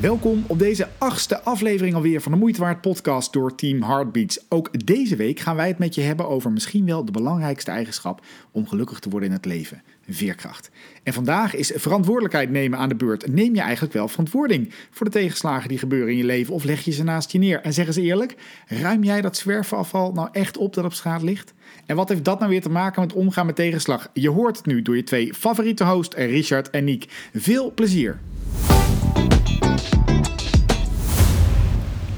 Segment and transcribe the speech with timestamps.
[0.00, 4.44] Welkom op deze achtste aflevering alweer van de Moeitewaard podcast door Team Heartbeats.
[4.48, 8.24] Ook deze week gaan wij het met je hebben over misschien wel de belangrijkste eigenschap
[8.50, 10.70] om gelukkig te worden in het leven, veerkracht.
[11.02, 13.32] En vandaag is verantwoordelijkheid nemen aan de beurt.
[13.32, 16.84] Neem je eigenlijk wel verantwoording voor de tegenslagen die gebeuren in je leven of leg
[16.84, 17.60] je ze naast je neer?
[17.60, 18.36] En zeg eens eerlijk,
[18.66, 21.52] ruim jij dat zwerfafval nou echt op dat op straat ligt?
[21.86, 24.10] En wat heeft dat nou weer te maken met omgaan met tegenslag?
[24.12, 27.28] Je hoort het nu door je twee favoriete hosts, Richard en Niek.
[27.32, 28.18] Veel plezier!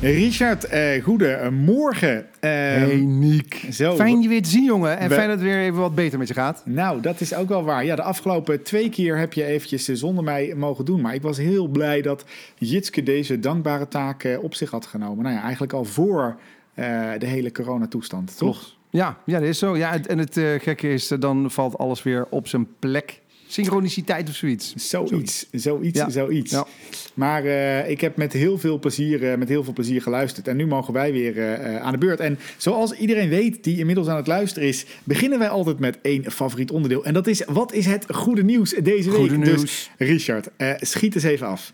[0.02, 2.16] Richard, eh, goedemorgen.
[2.16, 3.94] Uh, hey Niek, zo.
[3.94, 6.18] fijn je weer te zien jongen en We- fijn dat het weer even wat beter
[6.18, 6.62] met je gaat.
[6.64, 7.84] Nou, dat is ook wel waar.
[7.84, 11.00] Ja, de afgelopen twee keer heb je eventjes eh, zonder mij mogen doen.
[11.00, 12.24] Maar ik was heel blij dat
[12.58, 15.22] Jitske deze dankbare taak eh, op zich had genomen.
[15.24, 16.36] Nou ja, eigenlijk al voor
[16.74, 18.76] eh, de hele coronatoestand, toch?
[18.90, 19.76] Ja, ja, dat is zo.
[19.76, 23.20] Ja, en het eh, gekke is, eh, dan valt alles weer op zijn plek.
[23.52, 24.72] Synchroniciteit of zoiets.
[24.76, 26.10] Zoiets, zoiets, Ja.
[26.10, 26.50] zoiets.
[26.50, 26.66] Ja.
[27.14, 30.48] Maar eh, ik heb met heel veel plezier, eh, met heel veel plezier geluisterd.
[30.48, 32.20] En nu mogen wij weer eh, aan de beurt.
[32.20, 36.30] En zoals iedereen weet die inmiddels aan het luisteren is, beginnen wij altijd met één
[36.30, 37.04] favoriet onderdeel.
[37.04, 39.18] En dat is, wat is het goede nieuws deze week?
[39.18, 39.60] Goede nieuws.
[39.60, 40.48] Dus Richard,
[40.80, 41.72] schiet eens even af.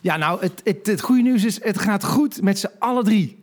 [0.00, 3.41] Ja, nou, het, het, het goede nieuws is, het gaat goed met z'n alle drie.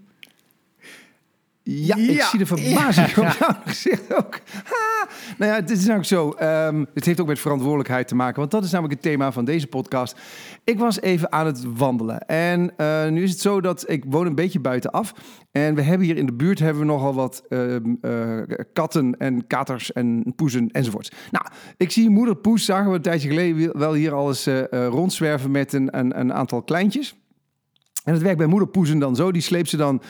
[1.71, 4.39] Ja, ik zie de verbazing op jouw gezicht ook.
[4.63, 5.07] Ha!
[5.37, 6.31] Nou ja, het is ook zo.
[6.31, 9.45] ehm, het heeft ook met verantwoordelijkheid te maken, want dat is namelijk het thema van
[9.45, 10.17] deze podcast.
[10.63, 14.25] Ik was even aan het wandelen en eh, nu is het zo dat ik woon
[14.25, 15.13] een beetje buitenaf.
[15.51, 18.41] En we hebben hier in de buurt hebben we nogal wat ehm, eh,
[18.73, 21.11] katten en katers en poezen enzovoorts.
[21.31, 21.45] Nou,
[21.77, 24.87] ik zie moeder poes, zagen we een tijdje geleden wel hier al eens eh, eh,
[24.87, 27.15] rondzwerven met een, een, een aantal kleintjes.
[28.03, 29.31] En het werkt bij moederpoezen dan zo.
[29.31, 30.01] Die sleept ze dan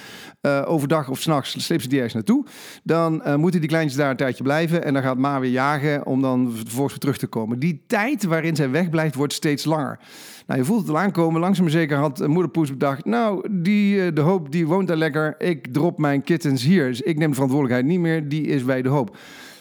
[0.41, 2.45] eh, overdag of s'nachts sleept ze die ergens naartoe.
[2.83, 4.83] Dan eh, moeten die kleintjes daar een tijdje blijven.
[4.83, 7.59] En dan gaat ma weer jagen om dan vervolgens weer terug te komen.
[7.59, 9.99] Die tijd waarin zij wegblijft wordt steeds langer.
[10.47, 11.41] Nou, je voelt het al aankomen.
[11.41, 13.05] Langzaam zeker had moederpoes bedacht...
[13.05, 15.35] nou, die, eh, de hoop die woont daar lekker.
[15.37, 16.87] Ik drop mijn kittens hier.
[16.87, 18.29] Dus ik neem de verantwoordelijkheid niet meer.
[18.29, 19.17] Die is bij de hoop.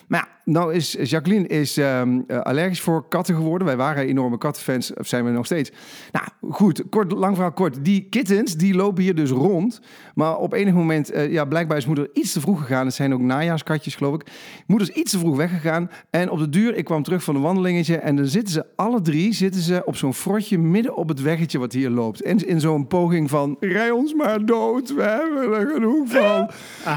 [0.08, 3.66] Maar ja, nou is Jacqueline is, ehm, eh, allergisch voor katten geworden.
[3.66, 5.70] Wij waren enorme kattenfans, of zijn we nog steeds.
[6.12, 7.84] Nou goed, kort, lang verhaal kort.
[7.84, 9.80] Die kittens die lopen hier dus rond.
[10.14, 12.86] Maar op enig moment, eh, ja, blijkbaar is moeder iets te vroeg gegaan.
[12.86, 14.26] Het zijn ook najaarskatjes, geloof ik.
[14.66, 15.90] Moeder is iets te vroeg weggegaan.
[16.10, 17.96] En op de duur, ik kwam terug van een wandelingetje.
[17.96, 21.58] En dan zitten ze alle drie zitten ze op zo'n frotje midden op het weggetje
[21.58, 22.22] wat hier loopt.
[22.22, 26.50] En in zo'n poging van, rij ons maar dood, we hebben er genoeg van.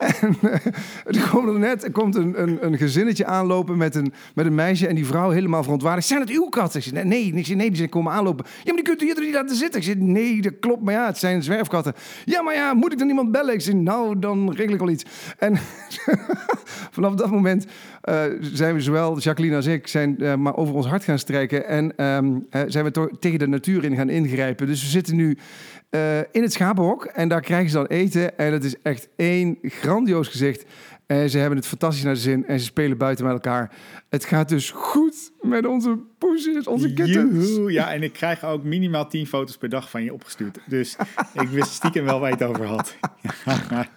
[0.20, 0.72] En eh,
[1.48, 4.86] er net er komt een, een, een gezinnetje aanlopen met een, met een meisje.
[4.86, 6.06] En die vrouw helemaal verontwaardigd.
[6.06, 6.80] Zijn het uw katten?
[6.80, 8.44] Ik zeg, nee, zeg, nee, die zijn komen aanlopen.
[8.46, 9.80] Ja, maar die kunt u toch niet laten zitten?
[9.80, 10.82] Ik zeg, nee, dat klopt.
[10.82, 11.94] Maar ja, het zijn zwerfkatten.
[12.24, 13.54] Ja, maar ja, moet ik dan iemand bellen?
[13.54, 15.04] Ik zeg, nou, dan regel ik al iets.
[15.38, 15.58] En
[16.96, 17.66] vanaf dat moment
[18.00, 21.66] eh, zijn we zowel Jacqueline als ik zijn, eh, maar over ons hart gaan strijken.
[21.66, 24.66] En ehm, eh, zijn we tegen de natuur in gaan ingrijpen.
[24.66, 25.38] Dus we zitten nu
[26.30, 27.04] in het schapenhok.
[27.04, 28.38] En daar krijgen ze dan eten.
[28.38, 30.64] En het is echt één grandioos gezicht.
[31.18, 32.46] En ze hebben het fantastisch naar de zin.
[32.46, 33.70] En ze spelen buiten met elkaar.
[34.08, 37.58] Het gaat dus goed met onze poesjes, onze kittens.
[37.66, 40.58] Ja, en ik krijg ook minimaal 10 foto's per dag van je opgestuurd.
[40.66, 40.96] Dus
[41.34, 42.96] ik wist stiekem wel waar je het over had.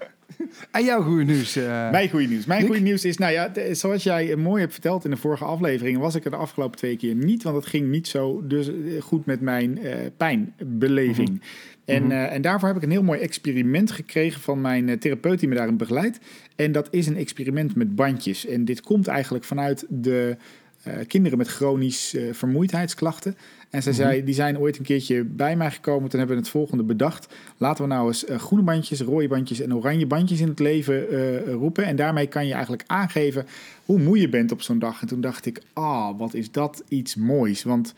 [0.72, 1.56] En jouw goede nieuws.
[1.56, 2.46] eh, Mijn goede nieuws.
[2.46, 2.70] Mijn Nick?
[2.70, 5.98] goede nieuws is, nou ja, de- zoals jij mooi hebt verteld in de vorige aflevering,
[5.98, 8.74] was ik er de afgelopen twee keer niet, want het ging niet zo dus eh,
[9.02, 11.42] goed met mijn eh, pijnbeleving.
[11.86, 15.40] En, eh, en daarvoor heb ik een heel mooi experiment gekregen van mijn eh, therapeut
[15.40, 16.20] die me daarin begeleidt.
[16.56, 18.46] En dat is een experiment met bandjes.
[18.46, 20.38] En dit komt eigenlijk vanuit de
[20.84, 23.36] eh, kinderen met chronisch vermoeidheidsklachten.
[23.70, 26.10] En zij zei, die zijn ooit een keertje bij mij gekomen.
[26.10, 27.34] Toen hebben we het volgende bedacht.
[27.58, 31.08] Laten we nou eens groene bandjes, rode bandjes en oranje bandjes in het leven
[31.46, 31.86] roepen.
[31.86, 33.46] En daarmee kan je eigenlijk aangeven
[33.86, 35.02] hoe moe je bent op zo'n dag.
[35.02, 37.64] En toen dacht ik, ah, wat is dat iets moois.
[37.64, 37.94] Want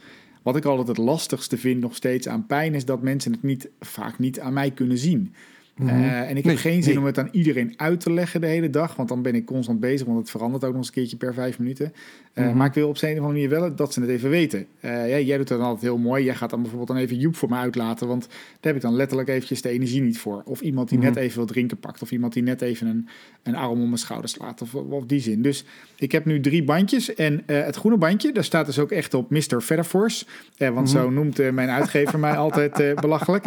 [0.45, 2.73] wat ik altijd het lastigste vind nog steeds aan pijn...
[2.73, 5.33] is dat mensen het niet, vaak niet aan mij kunnen zien.
[5.75, 6.99] Eh, en ik Nee, heb geen zin nee.
[6.99, 8.95] om het aan iedereen uit te leggen de hele dag.
[8.95, 10.07] Want dan ben ik constant bezig.
[10.07, 11.93] Want het verandert ook nog eens een keertje per vijf minuten.
[12.35, 12.57] Eh, Mhm.
[12.57, 14.65] Maar ik wil op een of andere manier wel dat ze het even weten.
[14.79, 16.23] Eh, ja, jij doet dat dan altijd heel mooi.
[16.23, 18.07] Jij gaat dan bijvoorbeeld dan even Joep voor me uitlaten.
[18.07, 20.41] Want daar heb ik dan letterlijk eventjes de energie niet voor.
[20.45, 21.07] Of iemand die Mhm.
[21.07, 22.01] net even wat drinken pakt.
[22.01, 23.07] Of iemand die net even een,
[23.43, 24.61] een arm om mijn schouder slaat.
[24.61, 25.41] Of, of die zin.
[25.41, 25.65] Dus
[25.95, 27.13] ik heb nu drie bandjes.
[27.13, 29.39] En eh, het groene bandje, daar staat dus ook echt op Mr.
[29.61, 30.25] Featherforce.
[30.57, 33.45] Want zo noemt eh, mijn uitgever mij altijd belachelijk.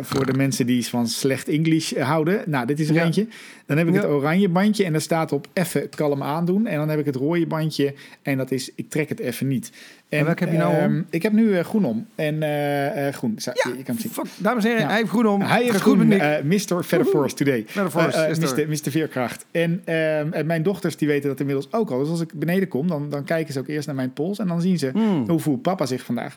[0.00, 2.42] Voor de mensen die van slecht Engels houden.
[2.46, 3.04] Nou, dit is er Ja.
[3.04, 3.26] eentje.
[3.66, 4.00] Dan heb ik Ja.
[4.00, 6.66] het oranje bandje en daar staat op even kalm aandoen.
[6.66, 7.94] En dan heb ik het rode bandje
[8.32, 9.70] en dat is ik trek het even niet.
[10.08, 10.80] En welke heb je nou om?
[10.82, 12.06] ehm, Ik heb nu eh, groen om.
[12.14, 14.10] En eh, eh, groen, Zo, je, je kan zien.
[14.10, 14.88] Fuck, dames en heren, Ja.
[14.90, 15.40] hij heeft groen om.
[15.40, 16.82] Hij heeft groen, eh Mr.
[16.82, 17.64] Feather Force Today.
[17.66, 18.68] Feather Force, yes, sir.
[18.68, 18.68] Mr.
[18.68, 18.90] Mr.
[18.90, 19.46] Veerkracht.
[19.50, 21.98] En, ehm, en mijn dochters die weten dat inmiddels ook al.
[21.98, 24.38] Dus als ik beneden kom, dan, dan kijken ze ook eerst naar mijn pols.
[24.38, 25.28] En dan zien ze, Hmm.
[25.28, 26.36] hoe voelt papa zich vandaag?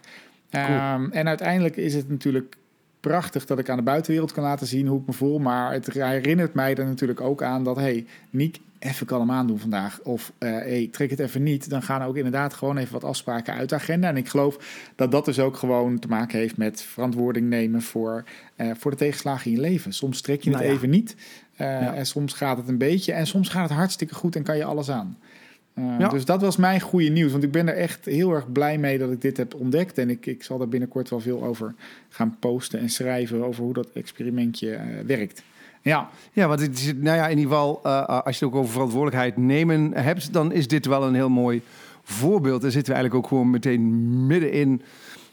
[0.49, 2.55] Ehm, en uiteindelijk is het natuurlijk
[2.99, 5.39] prachtig dat ik aan de buitenwereld kan laten zien hoe ik me voel.
[5.39, 7.75] Maar het herinnert mij er natuurlijk ook aan dat...
[7.75, 9.99] hey, Niek, even kalm aandoen vandaag.
[10.03, 11.69] Of eh hey, trek het even niet.
[11.69, 14.07] Dan gaan ook inderdaad gewoon even wat afspraken uit de agenda.
[14.07, 14.57] En ik geloof
[14.95, 18.23] dat dat dus ook gewoon te maken heeft met verantwoording nemen voor,
[18.55, 19.93] eh, voor de tegenslagen in je leven.
[19.93, 20.75] Soms trek je het Nou ja.
[20.77, 21.15] even niet.
[21.55, 21.93] eh, Ja.
[21.93, 23.13] En soms gaat het een beetje.
[23.13, 25.17] En soms gaat het hartstikke goed en kan je alles aan.
[25.79, 26.07] Eh, Ja.
[26.07, 27.31] Dus dat was mijn goede nieuws.
[27.31, 29.97] Want ik ben er echt heel erg blij mee dat ik dit heb ontdekt.
[29.97, 31.73] En ik, ik zal daar binnenkort wel veel over
[32.09, 33.43] gaan posten en schrijven.
[33.43, 35.43] Over hoe dat experimentje eh, werkt.
[35.81, 38.59] Ja, Ja, want het is, nou ja, in ieder geval, eh, als je het ook
[38.59, 41.61] over verantwoordelijkheid nemen hebt, dan is dit wel een heel mooi
[42.03, 42.61] voorbeeld.
[42.61, 44.81] Daar zitten we eigenlijk ook gewoon meteen midden in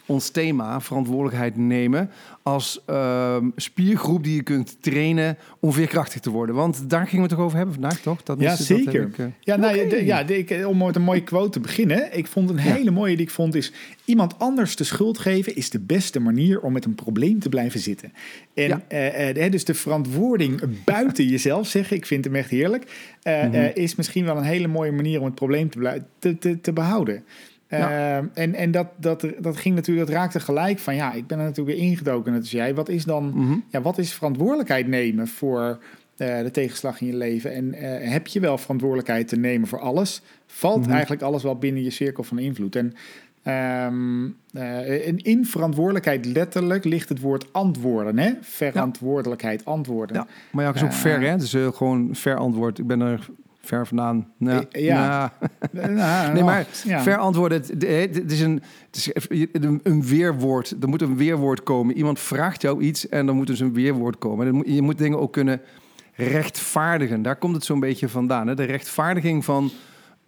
[0.06, 2.11] ons thema, verantwoordelijkheid nemen,
[2.43, 6.55] als ehm, spiergroep die je kunt trainen om veerkrachtig te worden.
[6.55, 8.23] Want daar gingen we het toch over hebben vandaag, toch?
[8.23, 9.03] Dat Ja, is- dat zeker.
[9.06, 12.17] ik, eh, Ja, nou, de- ja de- ik, om met een mooie quote te beginnen.
[12.17, 13.73] Ik vond een hele mooie die ik vond is...
[14.05, 17.81] iemand anders de schuld geven is de beste manier om met een probleem te blijven
[17.81, 18.12] zitten.
[18.55, 18.82] En Ja.
[18.88, 22.85] eh, eh, dus de verantwoording buiten jezelf zeggen, ik vind hem echt heerlijk...
[23.23, 23.55] eh, Mhm.
[23.55, 26.73] eh, is misschien wel een hele mooie manier om het probleem te, te, te, te
[26.73, 27.25] behouden.
[27.69, 27.91] Ja.
[27.91, 31.39] Eh, en en dat, dat, dat ging natuurlijk, dat raakte gelijk van ja, ik ben
[31.39, 32.33] er natuurlijk weer ingedoken.
[32.33, 32.75] Net als jij.
[32.75, 33.59] Wat is dan mhm.
[33.69, 35.79] ja, wat is verantwoordelijkheid nemen voor
[36.17, 37.55] eh, de tegenslag in je leven?
[37.55, 40.23] En eh, heb je wel verantwoordelijkheid te nemen voor alles?
[40.47, 40.91] Valt Mhm.
[40.91, 42.77] eigenlijk alles wel binnen je cirkel van invloed?
[42.77, 42.93] En,
[43.43, 48.19] ehm, en in verantwoordelijkheid letterlijk ligt het woord antwoorden.
[48.19, 48.33] Hè?
[48.41, 50.17] Verantwoordelijkheid, antwoorden.
[50.17, 51.37] Ja, maar ja, is ook ver, hè?
[51.37, 52.79] Dus uh, gewoon ver antwoord.
[52.79, 53.29] Ik ben er
[53.67, 54.29] ver vandaan.
[54.39, 55.33] Nou, Eh, ja.
[55.71, 57.03] nou, Nou, Nee, maar ja.
[57.03, 57.61] ver antwoorden.
[57.61, 59.11] Het, is, een, het is
[59.83, 60.77] een, weerwoord.
[60.81, 61.97] Er moet een weerwoord komen.
[61.97, 64.63] Iemand vraagt jou iets en dan moet dus een weerwoord komen.
[64.75, 65.61] Je moet dingen ook kunnen
[66.15, 67.23] rechtvaardigen.
[67.23, 68.47] Daar komt het zo'n beetje vandaan.
[68.47, 68.55] Hè?
[68.55, 69.71] De rechtvaardiging van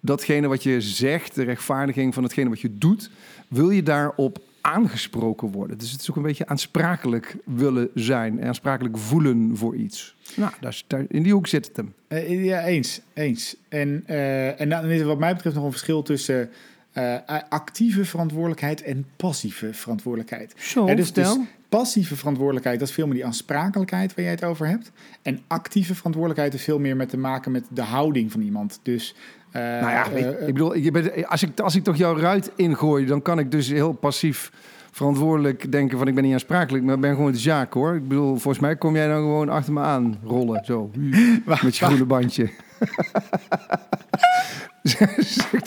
[0.00, 3.10] datgene wat je zegt, de rechtvaardiging van datgene wat je doet,
[3.48, 5.78] wil je daarop aangesproken worden.
[5.78, 10.14] Dus het is ook een beetje aansprakelijk willen zijn en aansprakelijk voelen voor iets.
[10.36, 11.94] Nou, daar, daar, in die hoek zit het hem.
[12.08, 13.00] Eh, ja, eens.
[13.14, 13.56] eens.
[13.68, 16.50] En, eh, en dan is er wat mij betreft nog een verschil tussen
[16.92, 17.16] eh,
[17.48, 20.54] actieve verantwoordelijkheid en passieve verantwoordelijkheid.
[20.56, 21.36] Zo, Ja, dus, dus
[21.68, 24.92] passieve verantwoordelijkheid, dat is veel meer die aansprakelijkheid waar jij het over hebt.
[25.22, 28.80] En actieve verantwoordelijkheid is veel meer met te maken met de houding van iemand.
[28.82, 29.14] Dus,
[29.50, 32.50] eh, Nou ja, eh, ik bedoel, je bent, als, ik, als ik toch jouw ruit
[32.56, 34.52] ingooi, dan kan ik dus heel passief
[34.90, 37.94] verantwoordelijk denken van ik ben niet aansprakelijk, maar ik ben gewoon de zaak hoor.
[37.94, 40.90] Ik bedoel, volgens mij kom jij dan gewoon achter me aan rollen, zo,
[41.44, 42.50] wacht, met je groene bandje.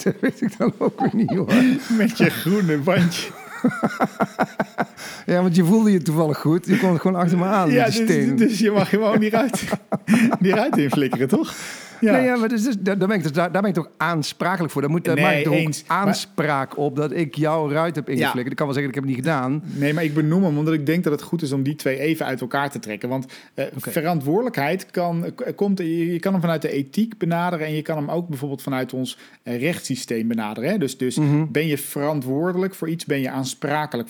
[0.02, 1.52] dat weet ik dan ook weer niet hoor.
[1.98, 3.41] met je groene bandje.
[5.26, 6.66] Ja, want je voelde je toevallig goed.
[6.66, 8.36] Je kwam gewoon achter me aan ja, dus, steen.
[8.36, 9.64] dus je mag gewoon die ruit,
[10.40, 11.54] die ruit inflikkeren, toch?
[12.00, 12.12] Ja.
[12.12, 14.72] Nee, ja, maar dus, dus, daar, ben ik dus, daar, daar ben ik toch aansprakelijk
[14.72, 14.82] voor.
[14.82, 15.84] Daar, moet, daar Nee, maak ik toch eens.
[15.86, 18.50] Maar- aanspraak op dat ik jouw ruit heb ingeflikkerd.
[18.50, 19.62] Ik kan wel zeggen, ik heb het niet gedaan.
[19.64, 21.98] Nee, maar ik benoem hem omdat ik denk dat het goed is om die twee
[21.98, 23.08] even uit elkaar te trekken.
[23.08, 27.74] Want eh, verantwoordelijkheid kan, k- komt, je, je kan hem vanuit de ethiek benaderen en
[27.74, 30.70] je kan hem ook bijvoorbeeld vanuit ons eh, rechtssysteem benaderen.
[30.70, 30.78] Hè?
[30.78, 31.44] Dus, dus Mhm.
[31.48, 33.51] ben je verantwoordelijk voor iets, ben je aansprakelijk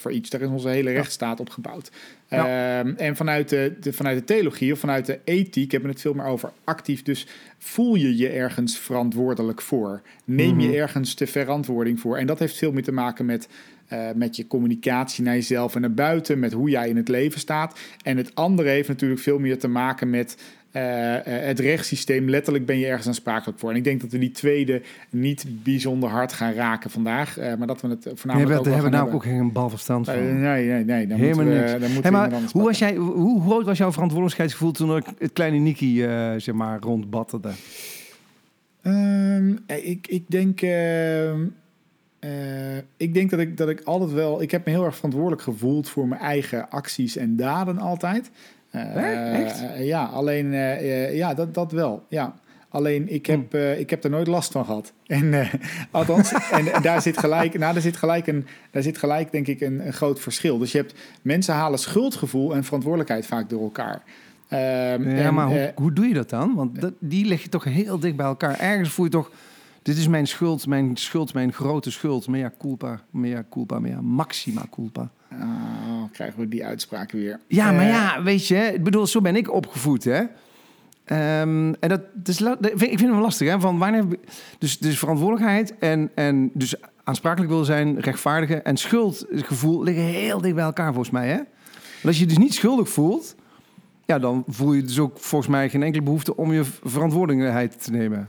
[0.01, 0.31] voor iets.
[0.31, 1.91] Daar is onze hele rechtsstaat op gebouwd.
[2.29, 6.05] Ehm, en vanuit de, de, vanuit de theologie of vanuit de ethiek hebben we het
[6.05, 7.03] veel meer over actief.
[7.03, 7.27] Dus
[7.59, 10.01] voel je je ergens verantwoordelijk voor?
[10.25, 10.77] Neem je Mhm.
[10.77, 12.17] ergens de verantwoording voor?
[12.17, 13.49] En dat heeft veel meer te maken met,
[13.89, 17.41] eh, met je communicatie naar jezelf en naar buiten, met hoe jij in het leven
[17.41, 17.79] staat.
[18.03, 20.37] En het andere heeft natuurlijk veel meer te maken met
[20.73, 22.29] eh, eh, het rechtssysteem.
[22.29, 23.71] Letterlijk ben je ergens aansprakelijk voor.
[23.71, 27.67] En ik denk dat we die tweede niet bijzonder hard gaan raken vandaag, eh, maar
[27.67, 30.41] dat we het Nee, voornamelijk we ook wel hebben nou ook geen bal verstand van.
[30.41, 31.07] nee, nee, nee.
[31.07, 31.81] Dan Helemaal moeten we, niks.
[31.81, 35.05] Dan moeten Hey, we maar hoe, was jij, hoe groot was jouw verantwoordelijkheidsgevoel toen ik
[35.19, 35.97] het kleine Niki
[36.37, 37.51] zeg maar, rondbatterde?
[38.83, 40.61] Ehm, eh, ik, ik denk...
[40.61, 41.47] ehm,
[42.19, 44.43] eh, ik denk dat ik, dat ik altijd wel...
[44.43, 48.31] Ik heb me heel erg verantwoordelijk gevoeld voor mijn eigen acties en daden altijd.
[48.73, 49.41] Eh?
[49.45, 49.63] Echt?
[49.79, 50.53] ja, alleen...
[50.53, 52.05] eh, eh, ja, dat, dat wel.
[52.09, 52.35] Ja.
[52.69, 54.93] Alleen ik heb, eh, ik heb er nooit last van gehad.
[55.07, 55.53] En eh,
[55.91, 59.47] althans, en, en daar zit gelijk, nou, daar zit gelijk een, daar zit gelijk denk
[59.47, 60.59] ik een, een groot verschil.
[60.59, 64.03] Dus je hebt mensen halen schuldgevoel en verantwoordelijkheid vaak door elkaar.
[64.49, 64.61] Ehm,
[65.09, 66.55] Ja, en, maar hoe, hoe doe je dat dan?
[66.55, 68.59] Want dat, die leg je toch heel dicht bij elkaar.
[68.61, 69.31] Ergens voel je toch,
[69.83, 72.29] dit is mijn schuld, mijn schuld, mijn grote schuld.
[72.29, 75.11] Mea culpa, mea culpa, mea maxima culpa.
[76.13, 77.41] Krijgen we die uitspraken weer.
[77.47, 80.23] Ja, maar Eh, ja, weet je, ik bedoel, zo ben ik opgevoed, hè.
[81.05, 83.61] Ehm, en dat, vind, ik vind het wel lastig, hè.
[83.61, 84.05] Van wanneer,
[84.59, 90.55] dus, dus verantwoordelijkheid en, en dus aansprakelijk wil zijn, rechtvaardigen en schuldgevoel liggen heel dicht
[90.55, 91.37] bij elkaar, volgens mij, hè.
[91.37, 93.35] Want als je je dus niet schuldig voelt,
[94.07, 97.91] ja, dan voel je dus ook volgens mij geen enkele behoefte om je verantwoordelijkheid te
[97.91, 98.27] nemen.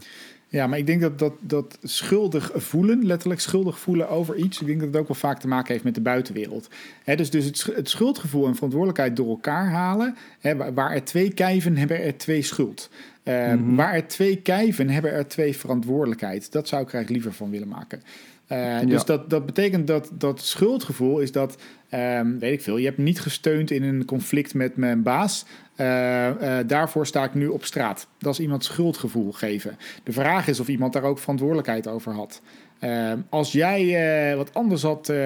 [0.54, 4.66] Ja, maar ik denk dat, dat dat schuldig voelen, letterlijk schuldig voelen over iets, ik
[4.66, 6.68] denk dat het ook wel vaak te maken heeft met de buitenwereld.
[7.04, 10.16] Hè, dus dus het, sch- het schuldgevoel en verantwoordelijkheid door elkaar halen.
[10.74, 12.90] Waar, er twee kijven, hebben er twee schuld.
[13.22, 13.74] Eh, Mhm.
[13.74, 16.52] Waar er twee kijven, hebben er twee verantwoordelijkheid.
[16.52, 18.02] Dat zou ik er eigenlijk liever van willen maken.
[18.46, 19.06] Eh, dus Ja.
[19.06, 21.56] dat, dat betekent dat dat schuldgevoel is dat,
[21.88, 25.44] ehm, weet ik veel, je hebt niet gesteund in een conflict met mijn baas.
[25.76, 28.06] Eh, eh, daarvoor sta ik nu op straat.
[28.18, 29.78] Dat is iemand schuldgevoel geven.
[30.04, 32.40] De vraag is of iemand daar ook verantwoordelijkheid over had.
[32.84, 33.80] Ehm, als jij
[34.30, 35.16] eh, wat anders had eh,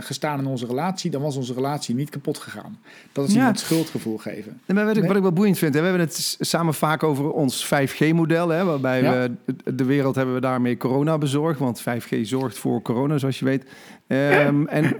[0.00, 2.78] gestaan in onze relatie, dan was onze relatie niet kapot gegaan.
[3.12, 3.38] Dat is Ja.
[3.38, 4.60] iemand schuldgevoel geven.
[4.66, 7.30] En wat ik, wat ik wel boeiend vind, hè, we hebben het samen vaak over
[7.30, 9.12] ons 5G-model, hè, waarbij Ja.
[9.12, 13.44] we de wereld hebben we daarmee corona bezorgd, want 5G zorgt voor corona, zoals je
[13.44, 13.64] weet.
[14.06, 14.96] En, en-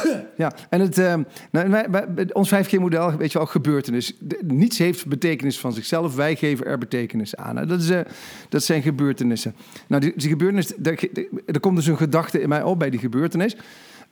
[0.36, 4.16] ja, en het, ehm, nou, wij, ons 5G-model, weet je wel, gebeurtenis.
[4.20, 7.66] De- niets heeft betekenis van zichzelf, wij geven er betekenis aan.
[7.66, 8.00] Dat, is, eh,
[8.48, 9.54] dat zijn gebeurtenissen.
[9.86, 11.04] Nou, die, die gebeurtenis, daar,
[11.46, 13.56] er komt dus een gedachte in mij op bij die gebeurtenis.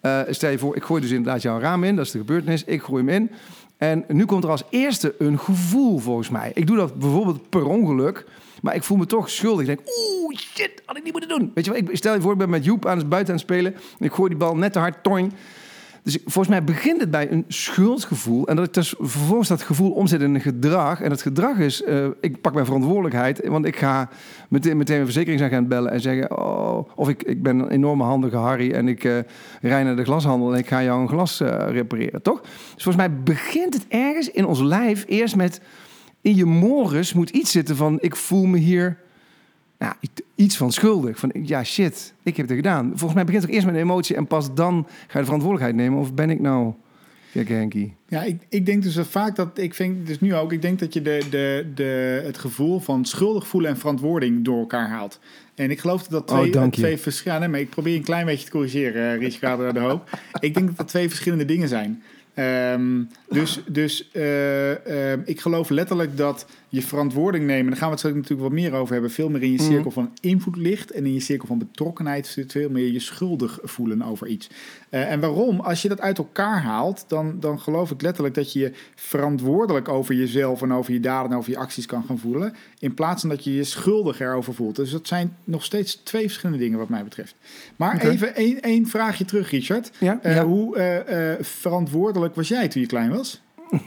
[0.00, 2.64] Eh, stel je voor, ik gooi dus inderdaad jouw raam in, dat is de gebeurtenis,
[2.64, 3.30] ik gooi hem in.
[3.76, 6.50] En nu komt er als eerste een gevoel volgens mij.
[6.54, 8.26] Ik doe dat bijvoorbeeld per ongeluk,
[8.62, 9.60] maar ik voel me toch schuldig.
[9.60, 11.50] Ik denk, oeh, shit, had ik niet moeten doen.
[11.54, 13.40] Weet je wel, ik stel je voor, ik ben met Joep aan het buiten aan
[13.40, 13.75] het spelen.
[13.75, 15.32] En ik gooi die bal net te hard, toing.
[16.11, 18.47] Dus volgens mij begint het bij een schuldgevoel.
[18.47, 21.00] En dat ik dus vervolgens dat gevoel omzet in een gedrag.
[21.00, 23.47] En het gedrag is, eh, ik pak mijn verantwoordelijkheid.
[23.47, 24.09] Want ik ga
[24.49, 26.38] meteen, meteen een verzekeringsagent bellen en zeggen...
[26.38, 29.19] Oh, of ik, ik ben een enorme handige Harry en ik eh
[29.61, 30.52] rij naar de glashandel...
[30.52, 32.40] en ik ga jou een glas eh, repareren, toch?
[32.40, 35.61] Dus volgens mij begint het ergens in ons lijf eerst met...
[36.23, 38.99] In je morus moet iets zitten van, ik voel me hier
[39.80, 39.94] nou,
[40.34, 41.18] iets van schuldig.
[41.18, 42.88] Van ja, shit, ik heb het gedaan.
[42.88, 45.75] Volgens mij begint het eerst met een emotie en pas dan ga je de verantwoordelijkheid
[45.75, 45.99] nemen.
[45.99, 46.72] Of ben ik nou
[47.32, 47.94] gekke Henkie?
[48.08, 50.78] Ja, ik, ik denk dus dat vaak dat, ik vind dus nu ook, ik denk
[50.78, 55.20] dat je de, de, de, het gevoel van schuldig voelen en verantwoording door elkaar haalt.
[55.54, 58.44] En ik geloof dat dat Oh, twee, twee verschillende, maar ik probeer een klein beetje
[58.44, 60.18] te corrigeren, uh, Richard de Hoop.
[60.40, 62.02] ik denk dat dat twee verschillende dingen zijn.
[62.34, 67.94] Ehm, dus dus eh, eh, ik geloof letterlijk dat je verantwoording nemen, daar gaan we
[67.94, 69.70] het natuurlijk wat meer over hebben, veel meer in je Mhm.
[69.70, 73.58] cirkel van invloed ligt en in je cirkel van betrokkenheid zit veel meer je schuldig
[73.62, 74.48] voelen over iets.
[74.88, 75.60] Eh, en waarom?
[75.60, 79.88] Als je dat uit elkaar haalt, dan, dan geloof ik letterlijk dat je je verantwoordelijk
[79.88, 83.20] over jezelf en over je daden en over je acties kan gaan voelen, in plaats
[83.20, 84.76] van dat je je schuldig erover voelt.
[84.76, 87.34] Dus dat zijn nog steeds twee verschillende dingen wat mij betreft.
[87.76, 89.90] Maar even één, één vraagje terug, Richard.
[89.98, 90.44] Ja, Eh, ja.
[90.44, 93.40] Hoe eh, verantwoordelijk was jij toen je klein was?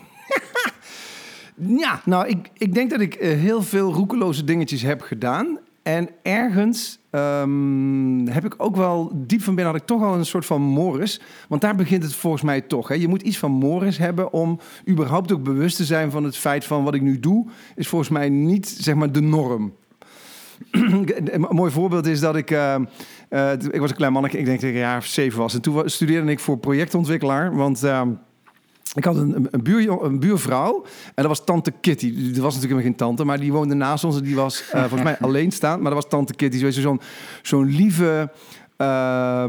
[1.56, 5.60] Ja, nou, ik, ik denk dat ik eh, heel veel roekeloze dingetjes heb gedaan.
[5.84, 10.26] En ergens ehm, heb ik ook wel, diep van binnen had ik toch al een
[10.26, 11.22] soort van moris.
[11.48, 12.88] Want daar begint het volgens mij toch.
[12.88, 12.96] Hè.
[12.96, 16.66] Je moet iets van moris hebben om überhaupt ook bewust te zijn van het feit
[16.66, 19.74] van wat ik nu doe, is volgens mij niet zeg maar de norm.
[20.72, 22.76] een mooi voorbeeld is dat ik, eh,
[23.30, 25.54] eh, ik was een klein mannetje, ik denk dat ik een jaar of zeven was.
[25.54, 27.84] En toen studeerde ik voor projectontwikkelaar, want...
[28.94, 32.14] ik had een, een, buur, een buurvrouw en dat was tante Kitty.
[32.32, 34.18] Die was natuurlijk geen tante, maar die woonde naast ons.
[34.18, 36.58] En die was eh, volgens mij alleenstaand, maar dat was tante Kitty.
[36.58, 37.02] Zo- Zo'n
[37.42, 38.30] zo'n lieve,
[38.78, 39.46] eh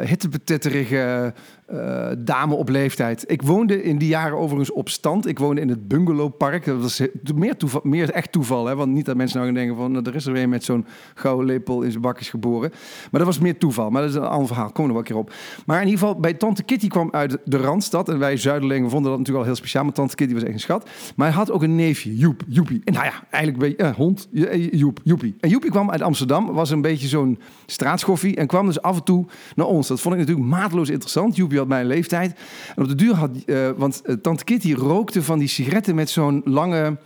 [0.00, 1.34] hittepetitterige
[1.72, 3.24] eh, dame op leeftijd.
[3.26, 5.26] Ik woonde in die jaren overigens op stand.
[5.26, 6.64] Ik woonde in het bungalowpark.
[6.64, 7.02] Dat was
[7.34, 8.74] meer, toeval, meer echt toeval, hè?
[8.74, 9.92] want niet dat mensen nou gaan denken van...
[9.92, 12.70] nou, er is er weer met zo'n gouden lepel in zijn bakjes geboren.
[13.10, 13.90] Maar dat was meer toeval.
[13.90, 15.32] Maar dat is een ander verhaal, we er wel een keer op.
[15.66, 18.08] Maar in ieder geval, bij tante Kitty kwam uit de Randstad.
[18.08, 19.84] En wij Zuiderlingen vonden dat natuurlijk al heel speciaal.
[19.84, 20.88] Maar tante Kitty was echt een schat.
[21.16, 22.80] Maar hij had ook een neefje, Joep, Joepie.
[22.84, 25.36] En nou ja, eigenlijk een eh, hond, eh, Joep, Joepie.
[25.40, 28.36] En Joepie kwam uit Amsterdam, was een beetje zo'n straatschoffie.
[28.36, 29.88] En kwam dus af en toe naar ons.
[29.88, 31.36] Dat vond ik natuurlijk mateloos interessant.
[31.36, 32.34] Joepie mijn leeftijd.
[32.76, 36.10] En op de duur had, eh, want eh, tante Kitty rookte van die sigaretten met
[36.10, 36.96] zo'n lange...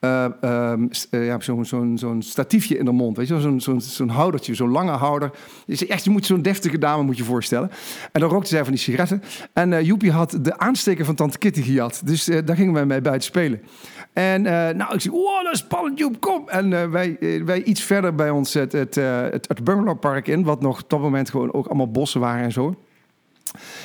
[0.00, 3.40] eh, ehm, eh, ja, zo'n zo'n zo'n statiefje in de mond, weet je?
[3.40, 5.30] Zo'n zo'n zo'n houdertje, zo'n lange houder.
[5.66, 7.70] Dus echt, je moet zo'n deftige dame moet je voorstellen.
[8.12, 9.22] En dan rookte zij van die sigaretten.
[9.52, 12.02] En Joepie had de aansteker van tante Kitty gejat.
[12.04, 13.60] Dus daar gingen wij mee buiten spelen.
[14.12, 14.42] En
[14.76, 16.48] nou, ik zie, wow, dat is spannend, Joep, kom.
[16.48, 20.82] En wij, wij iets verder bij ons het, het, het, het bungalowpark in, wat nog
[20.82, 22.74] op dat moment gewoon ook allemaal bossen waren en zo.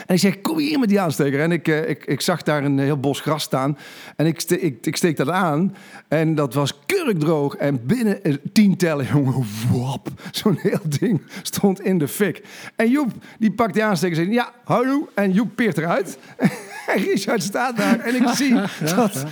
[0.05, 1.39] En ik zeg, kom hier met die aansteker.
[1.39, 3.77] En ik, uh, ik, ik zag daar een heel bos gras staan.
[4.15, 5.75] En ik, ste ik, ik steek dat aan.
[6.07, 7.55] En dat was kurkdroog.
[7.55, 10.07] En binnen tien tellen, jongen, wap.
[10.31, 12.43] Zo'n heel ding stond in de fik.
[12.75, 15.09] En Joep, die pakt die aansteker en zegt, ja, hallo.
[15.13, 16.17] En Joep peert eruit.
[16.93, 17.99] en Richard staat daar.
[17.99, 18.53] En ik zie
[18.95, 19.25] dat,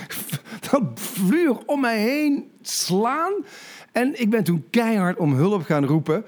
[0.70, 3.34] dat vuur om mij heen slaan.
[3.92, 6.26] En ik ben toen keihard om hulp gaan roepen.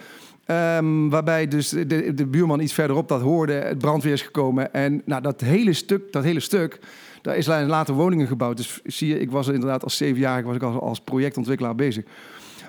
[0.51, 4.73] Um, waarbij dus de, de, buurman iets verderop dat hoorde, het brandweer is gekomen.
[4.73, 6.79] En nou, dat hele stuk, dat hele stuk,
[7.21, 8.57] daar is later woningen gebouwd.
[8.57, 12.03] Dus zie je, ik was inderdaad als zevenjarige was ik al als projectontwikkelaar bezig.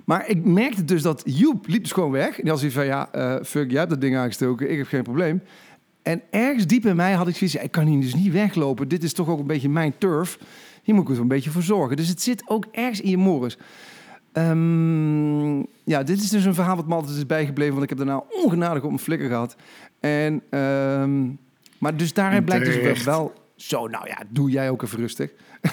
[0.04, 2.28] Maar ik merkte dus dat Joep liep dus gewoon weg.
[2.28, 4.86] En die had zoiets van, ja, uh, fuck, jij hebt dat ding aangestoken, ik heb
[4.86, 5.42] geen probleem.
[6.02, 8.88] En ergens diep in mij had ik zoiets, ik kan hier dus niet weglopen.
[8.88, 10.38] Dit is toch ook een beetje mijn turf.
[10.82, 11.96] Hier moet ik er een beetje voor zorgen.
[11.96, 13.58] Dus het zit ook ergens in je morris.
[14.32, 17.98] Um, ja, dit is dus een verhaal wat me altijd is bijgebleven, want ik heb
[17.98, 19.56] daarna ongenadig op mijn flikker gehad.
[20.00, 21.38] En, um,
[21.78, 25.30] maar dus daarin blijkt dus wel, zo, nou ja, doe jij ook even rustig.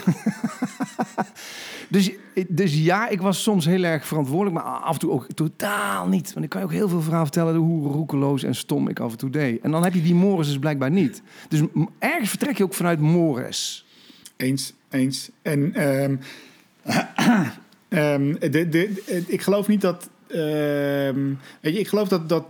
[1.89, 2.11] dus,
[2.47, 6.33] dus ja, ik was soms heel erg verantwoordelijk, maar af en toe ook totaal niet.
[6.33, 9.11] Want ik kan je ook heel veel verhalen vertellen hoe roekeloos en stom ik af
[9.11, 9.61] en toe deed.
[9.61, 11.21] En dan heb je die Morris dus blijkbaar niet.
[11.47, 11.61] Dus
[11.99, 13.85] ergens vertrek je ook vanuit Morris.
[14.35, 15.29] Eens, eens.
[15.41, 16.19] En um,
[17.89, 20.10] Um, de, de, ik geloof niet dat.
[20.27, 20.36] Uh,
[21.62, 22.46] weet je, ik geloof dat, dat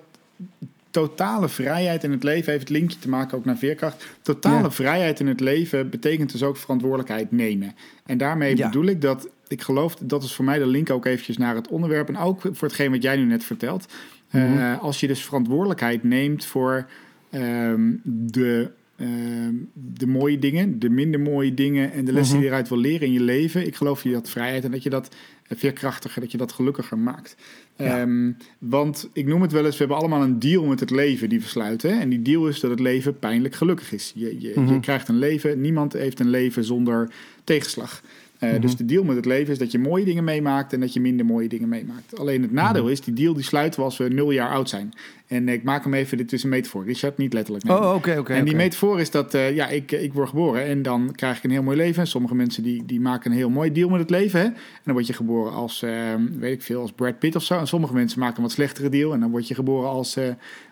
[0.92, 4.06] totale vrijheid in het leven heeft het linkje te maken ook naar veerkracht.
[4.22, 7.76] Totale vrijheid in het leven betekent dus ook verantwoordelijkheid nemen.
[8.06, 11.38] En daarmee bedoel ik dat ik geloof dat is voor mij de link ook eventjes
[11.38, 13.86] naar het onderwerp en ook voor hetgeen wat jij nu net vertelt.
[14.32, 14.58] Mhm.
[14.58, 16.88] Uh, als je dus verantwoordelijkheid neemt voor
[17.32, 22.52] um, de Ehm, de mooie dingen, de minder mooie dingen en de lessen die je
[22.52, 23.66] eruit wil leren in je leven.
[23.66, 27.36] Ik geloof je dat vrijheid en dat je dat veerkrachtiger, dat je dat gelukkiger maakt.
[27.76, 31.30] Ehm, want ik noem het wel eens, we hebben allemaal een deal met het leven
[31.30, 32.00] die we sluiten.
[32.00, 34.12] En die deal is dat het leven pijnlijk gelukkig is.
[34.16, 34.80] Je, je, je mhm.
[34.80, 37.12] krijgt een leven, niemand heeft een leven zonder
[37.44, 38.02] tegenslag.
[38.40, 40.94] Uh, Dus de deal met het leven is dat je mooie dingen meemaakt en dat
[40.94, 42.20] je minder mooie dingen meemaakt.
[42.20, 42.92] Alleen het nadeel mhm.
[42.92, 44.94] is, die deal die sluiten we als we nul jaar oud zijn.
[45.28, 46.86] En ik maak hem even, dit is een metafoor.
[46.86, 47.66] Richard, niet letterlijk.
[47.66, 47.78] Nee.
[47.78, 48.34] Oh, oké, oké.
[48.34, 51.44] en die metafoor is dat, uh, ja, ik, ik word geboren en dan krijg ik
[51.44, 52.08] een heel mooi leven.
[52.08, 54.40] Sommige mensen die, die maken een heel mooi deal met het leven.
[54.40, 54.46] Hè?
[54.46, 55.92] En dan word je geboren als, uh,
[56.40, 57.60] weet ik veel, als Brad Pitt of zo.
[57.60, 59.14] En sommige mensen maken een wat slechtere deal.
[59.14, 60.18] En dan word je geboren als,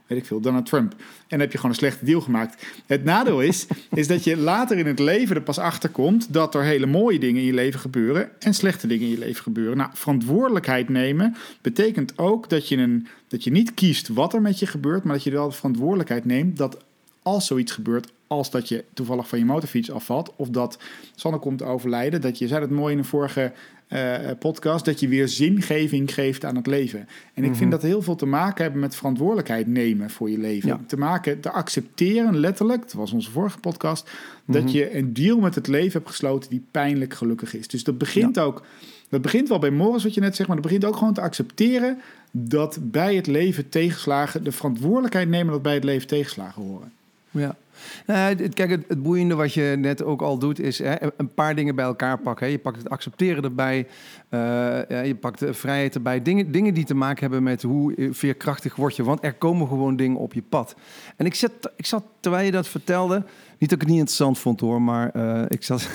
[0.07, 0.91] weet ik veel, Donald Trump.
[0.91, 2.65] En dan heb je gewoon een slechte deal gemaakt.
[2.85, 6.55] Het nadeel is, is dat je later in het leven er pas achter komt dat
[6.55, 9.77] er hele mooie dingen in je leven gebeuren en slechte dingen in je leven gebeuren.
[9.77, 14.59] Nou, verantwoordelijkheid nemen betekent ook dat je, een, dat je niet kiest wat er met
[14.59, 16.77] je gebeurt, maar dat je wel de verantwoordelijkheid neemt dat
[17.21, 20.77] als zoiets gebeurt, als dat je toevallig van je motorfiets afvalt, of dat
[21.15, 23.53] Sanne komt te overlijden, dat je zei het mooi in de vorige
[23.89, 27.07] uh, podcast, dat je weer zingeving geeft aan het leven.
[27.33, 27.69] En ik vind mhm.
[27.69, 30.85] dat heel veel te maken hebben met verantwoordelijkheid nemen voor je leven.
[30.85, 34.09] Te maken, te accepteren, letterlijk, dat was onze vorige podcast,
[34.45, 34.71] dat mhm.
[34.71, 37.67] je een deal met het leven hebt gesloten die pijnlijk gelukkig is.
[37.67, 38.65] Dus dat begint ook,
[39.09, 41.21] dat begint wel bij Morris, wat je net zegt, maar dat begint ook gewoon te
[41.21, 41.97] accepteren
[42.31, 46.91] dat bij het leven tegenslagen, de verantwoordelijkheid nemen dat bij het leven tegenslagen horen.
[47.31, 47.55] Ja.
[48.05, 51.75] Nou, kijk, het, boeiende wat je net ook al doet, is hè, een paar dingen
[51.75, 52.45] bij elkaar pakken.
[52.45, 52.51] Hè.
[52.51, 53.87] Je pakt het accepteren erbij,
[54.29, 56.21] uh, je pakt de vrijheid erbij.
[56.21, 59.03] Dingen, dingen die te maken hebben met hoe veerkrachtig word je.
[59.03, 60.75] Want er komen gewoon dingen op je pad.
[61.15, 63.23] En ik zat, ik zat terwijl je dat vertelde,
[63.65, 65.81] niet dat ik het niet interessant vond hoor, maar uh, ik zat.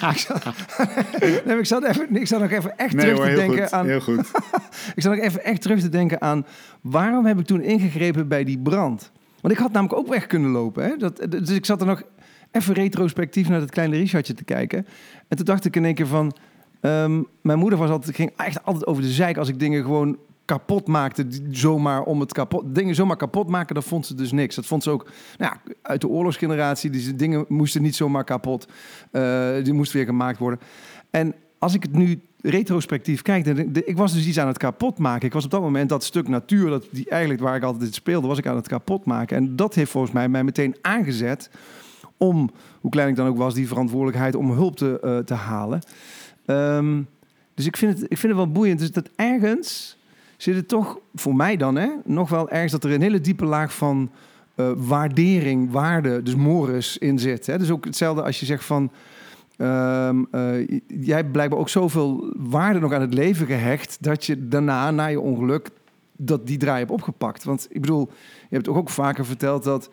[0.10, 0.44] ik, zat
[1.44, 3.86] nee, ik, zat even, ik zat nog even echt terug te denken goed, aan.
[3.86, 4.30] Heel goed.
[4.96, 6.46] ik zat nog even echt terug te denken aan
[6.80, 9.10] waarom heb ik toen ingegrepen bij die brand?
[9.40, 10.84] Want ik had namelijk ook weg kunnen lopen.
[10.84, 10.96] Hè?
[10.96, 12.02] Dat, dus ik zat er nog
[12.50, 14.86] even retrospectief naar dat kleine Richardje te kijken.
[15.28, 16.36] En toen dacht ik in één keer van.
[16.80, 20.18] Um, mijn moeder was altijd, ging echt altijd over de zeik als ik dingen gewoon
[20.44, 24.54] kapot maakte, zomaar om het kapot, dingen zomaar kapot maken, dat vond ze dus niks.
[24.54, 26.90] Dat vond ze ook nou ja, uit de oorlogsgeneratie.
[26.90, 28.68] Die dingen moesten niet zomaar kapot,
[29.12, 30.60] uh, die moesten weer gemaakt worden.
[31.10, 34.98] En als ik het nu retrospectief kijk, dan, ik was dus iets aan het kapot
[34.98, 35.26] maken.
[35.26, 38.26] Ik was op dat moment dat stuk natuur, dat die eigenlijk waar ik altijd speelde,
[38.28, 39.36] was ik aan het kapot maken.
[39.36, 41.50] En dat heeft volgens mij mij meteen aangezet
[42.16, 42.50] om,
[42.80, 45.80] hoe klein ik dan ook was, die verantwoordelijkheid om hulp te, uh, te halen.
[46.46, 47.08] Um,
[47.54, 48.78] dus ik vind, het, ik vind het wel boeiend.
[48.78, 49.98] Dus dat ergens
[50.42, 53.44] zit het toch voor mij dan hè, nog wel ergens dat er een hele diepe
[53.44, 54.10] laag van
[54.56, 57.46] uh, waardering, waarde, dus mores in zit.
[57.46, 57.58] Hè?
[57.58, 58.90] Dus ook hetzelfde als je zegt van.
[59.56, 63.96] Um, uh, jij hebt blijkbaar ook zoveel waarde nog aan het leven gehecht.
[64.00, 65.68] dat je daarna, na je ongeluk,
[66.16, 67.44] dat die draai hebt opgepakt.
[67.44, 68.10] Want ik bedoel,
[68.48, 69.90] je hebt ook vaker verteld dat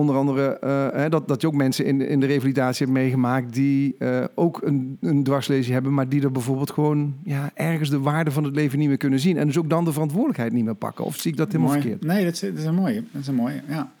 [0.00, 3.52] onder andere eh, hè, dat, dat je ook mensen in, in de revalidatie hebt meegemaakt
[3.54, 8.00] die eh, ook een, een dwarslesie hebben, maar die er bijvoorbeeld gewoon ja, ergens de
[8.00, 9.36] waarde van het leven niet meer kunnen zien.
[9.36, 11.04] En dus ook dan de verantwoordelijkheid niet meer pakken.
[11.04, 11.80] Of zie ik dat helemaal Mooi.
[11.80, 12.04] verkeerd?
[12.04, 13.02] Nee, dat is, dat is een mooie.
[13.12, 13.92] Dat is een mooie, ja.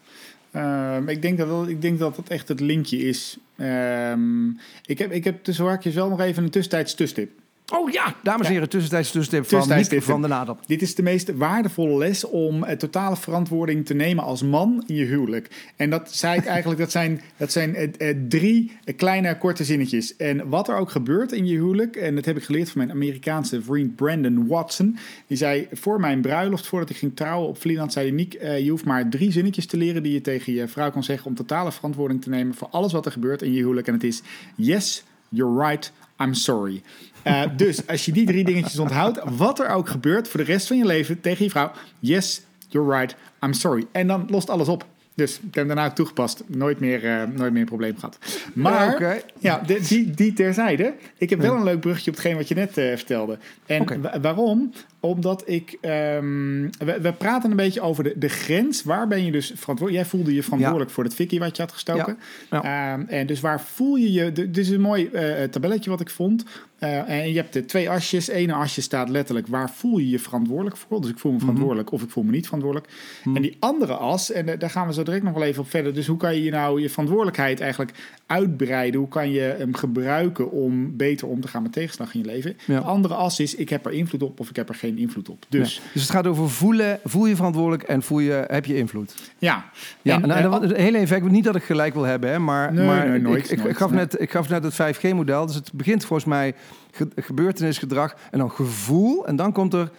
[0.50, 3.38] Ehm, ik, denk dat, dat- ik denk dat dat echt het linkje is.
[3.56, 4.48] Ehm,
[4.86, 7.30] ik, heb, ik heb tussen haakjes wel nog even een tussentijds tusstip.
[7.72, 10.02] Oh ja, dames en heren, tussentijds tussentip van tussentip.
[10.02, 10.66] van de Nadap.
[10.66, 14.94] Dit is de meest waardevolle les om eh, totale verantwoording te nemen als man in
[14.94, 15.72] je huwelijk.
[15.76, 20.16] En dat zei ik eigenlijk, dat zijn, dat zijn eh, eh, drie kleine korte zinnetjes.
[20.16, 22.90] En wat er ook gebeurt in je huwelijk, en dat heb ik geleerd van mijn
[22.90, 24.96] Amerikaanse vriend Brandon Watson.
[25.26, 28.70] Die zei voor mijn bruiloft, voordat ik ging trouwen op Vlieland, zei hij Niek, je
[28.70, 31.72] hoeft maar drie zinnetjes te leren die je tegen je vrouw kan zeggen om totale
[31.72, 33.86] verantwoording te nemen voor alles wat er gebeurt in je huwelijk.
[33.86, 34.22] En het is
[34.56, 36.82] yes, you're right, I'm sorry.
[37.22, 40.66] Eh, dus als je die drie dingetjes onthoudt, wat er ook gebeurt voor de rest
[40.66, 43.86] van je leven tegen je vrouw, yes, you're right, I'm sorry.
[43.92, 44.86] En dan lost alles op.
[45.14, 46.42] Dus ik heb hem daarna ook toegepast.
[46.46, 48.18] Nooit meer, eh, nooit meer een probleem gehad.
[48.52, 49.20] Maar, Ja, oké.
[49.38, 50.94] ja, de- die, die terzijde.
[51.18, 53.38] Ik heb wel een leuk bruggetje op hetgeen wat je net eh, vertelde.
[53.66, 54.72] En wa- waarom?
[55.00, 55.76] Omdat ik...
[55.80, 58.82] ehm, we, we praten een beetje over de, de grens.
[58.82, 59.96] Waar ben je dus verantwoordelijk?
[59.96, 62.18] Jij voelde je verantwoordelijk voor het fikkie wat je had gestoken.
[62.50, 62.62] Ja.
[62.62, 64.32] Ehm, en dus waar voel je je...
[64.32, 66.44] Dit is een mooi eh, tabelletje wat ik vond.
[66.80, 68.28] Eh, en je hebt de twee asjes.
[68.28, 71.00] Ene asje staat letterlijk waar voel je je verantwoordelijk voor.
[71.00, 72.92] Dus ik voel me verantwoordelijk of ik voel me niet verantwoordelijk.
[73.24, 75.70] En die andere as, en eh, daar gaan we zo direct nog wel even op
[75.70, 75.94] verder.
[75.94, 77.92] Dus hoe kan je je nou je verantwoordelijkheid eigenlijk
[78.30, 79.00] uitbreiden?
[79.00, 82.56] Hoe kan je hem gebruiken om beter om te gaan met tegenslag in je leven?
[82.66, 82.78] Ja.
[82.80, 85.28] De andere as is ik heb er invloed op of ik heb er geen invloed
[85.28, 85.44] op.
[85.48, 85.80] Dus.
[85.92, 89.14] Dus het gaat over voelen, voel je verantwoordelijk en voel je, heb je invloed.
[89.38, 89.64] ja.
[90.02, 92.72] Ja, En, nou, dat was heel even, niet dat ik gelijk wil hebben, hè, maar,
[92.72, 95.46] Nee, maar nee, ik- nooit, ik, ik, nooit, gaf net, ik gaf net het 5G-model.
[95.46, 96.54] Dus het begint volgens mij
[96.90, 99.26] ge, gebeurtenis, gedrag en dan gevoel.
[99.26, 99.90] En dan komt er,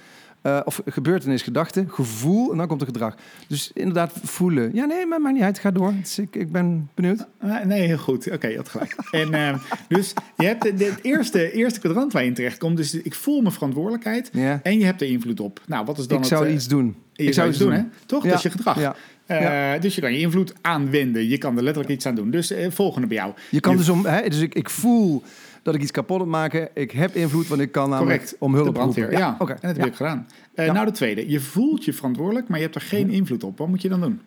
[0.41, 3.15] eh, of gebeurtenis, gedachte, gevoel en dan komt er gedrag.
[3.47, 4.71] Dus inderdaad voelen.
[4.73, 5.93] Ja, nee, maar maakt niet uit, ga door.
[5.99, 7.25] Dus ik, ik ben benieuwd.
[7.39, 8.31] Eh, Nee, heel goed.
[8.31, 8.95] Oké, je had gelijk.
[9.11, 12.77] en, eh, dus je hebt het eerste, eerste kwadrant waar je in terecht komt.
[12.77, 14.29] Dus ik voel mijn verantwoordelijkheid.
[14.33, 14.59] Ja.
[14.63, 15.61] En je hebt er invloed op.
[15.67, 16.33] Nou, wat is dan Ik het...
[16.33, 16.95] zou eh, iets doen.
[17.13, 17.81] je ik zou iets doen, hè?
[18.05, 18.23] Toch?
[18.23, 18.29] Ja.
[18.29, 18.79] Dat is je gedrag.
[18.79, 18.95] Ja.
[19.25, 21.27] Eh, Dus je kan je invloed aanwenden.
[21.27, 22.31] Je kan er letterlijk iets aan doen.
[22.31, 23.33] Dus eh, volgende bij jou.
[23.49, 25.23] Je kan Je- dus om, hè, dus ik, ik voel
[25.61, 26.69] dat ik iets kapot moet maken.
[26.73, 28.35] Ik heb invloed, want ik kan namelijk Correct.
[28.39, 29.11] om hulp roepen.
[29.11, 29.51] Ja, oké.
[29.51, 29.81] en dat Ja.
[29.81, 30.27] heb ik gedaan.
[30.53, 30.73] Eh, Ja.
[30.73, 31.29] Nou, de tweede.
[31.29, 33.57] Je voelt je verantwoordelijk, maar je hebt er geen invloed op.
[33.57, 34.21] Wat moet je dan doen?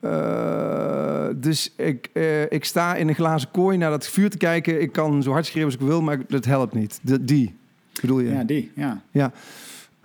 [0.00, 4.80] Eh, dus ik, eh, ik sta in een glazen kooi naar dat vuur te kijken.
[4.82, 6.98] Ik kan zo hard schreeuwen als ik wil, maar dat helpt niet.
[7.02, 7.54] De, die
[8.00, 8.30] bedoel je?
[8.30, 8.70] Ja, die.
[8.74, 9.02] Ja.
[9.10, 9.32] Ja.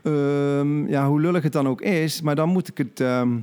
[0.03, 3.37] Ehm, ja, hoe lullig het dan ook is, maar dan moet ik het ehm,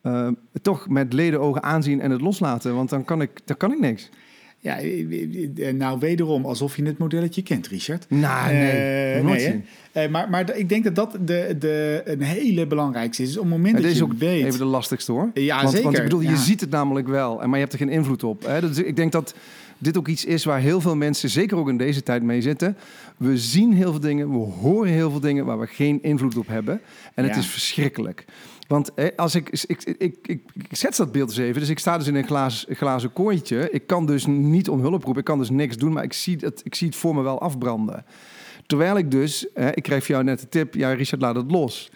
[0.00, 0.28] eh,
[0.62, 4.08] toch met ledenogen aanzien en het loslaten, want dan kan ik, dan kan ik niks.
[4.58, 8.06] Ja, eh, eh, nou wederom alsof je het modelletje kent, Richard.
[8.08, 8.70] Nou, nee,
[9.14, 9.64] Eh, nooit nee,
[10.10, 13.36] maar, maar ik denk dat dat de, de, een hele belangrijkste is.
[13.36, 14.44] Op het moment Het dat is je ook weet...
[14.44, 15.30] even de lastigste hoor.
[15.34, 15.84] Ja, want, zeker.
[15.84, 16.30] Want ik bedoel, Ja.
[16.30, 18.46] je ziet het namelijk wel, maar je hebt er geen invloed op.
[18.46, 18.60] Hè?
[18.60, 19.34] Dus ik denk dat
[19.78, 22.76] dit ook iets is waar heel veel mensen, zeker ook in deze tijd, mee zitten.
[23.16, 26.46] We zien heel veel dingen, we horen heel veel dingen waar we geen invloed op
[26.46, 26.80] hebben.
[27.14, 27.40] En het Ja.
[27.40, 28.24] is verschrikkelijk.
[28.68, 31.60] Want als ik, ik, ik, ik, schets dat beeld eens even.
[31.60, 33.68] Dus ik sta dus in een glazen, glazen kooitje.
[33.70, 35.18] Ik kan dus niet om hulp roepen.
[35.20, 37.40] Ik kan dus niks doen, maar ik zie het, ik zie het voor me wel
[37.40, 38.04] afbranden.
[38.66, 41.90] Terwijl ik dus, hè, ik kreeg jou net de tip, ja Richard, laat het los.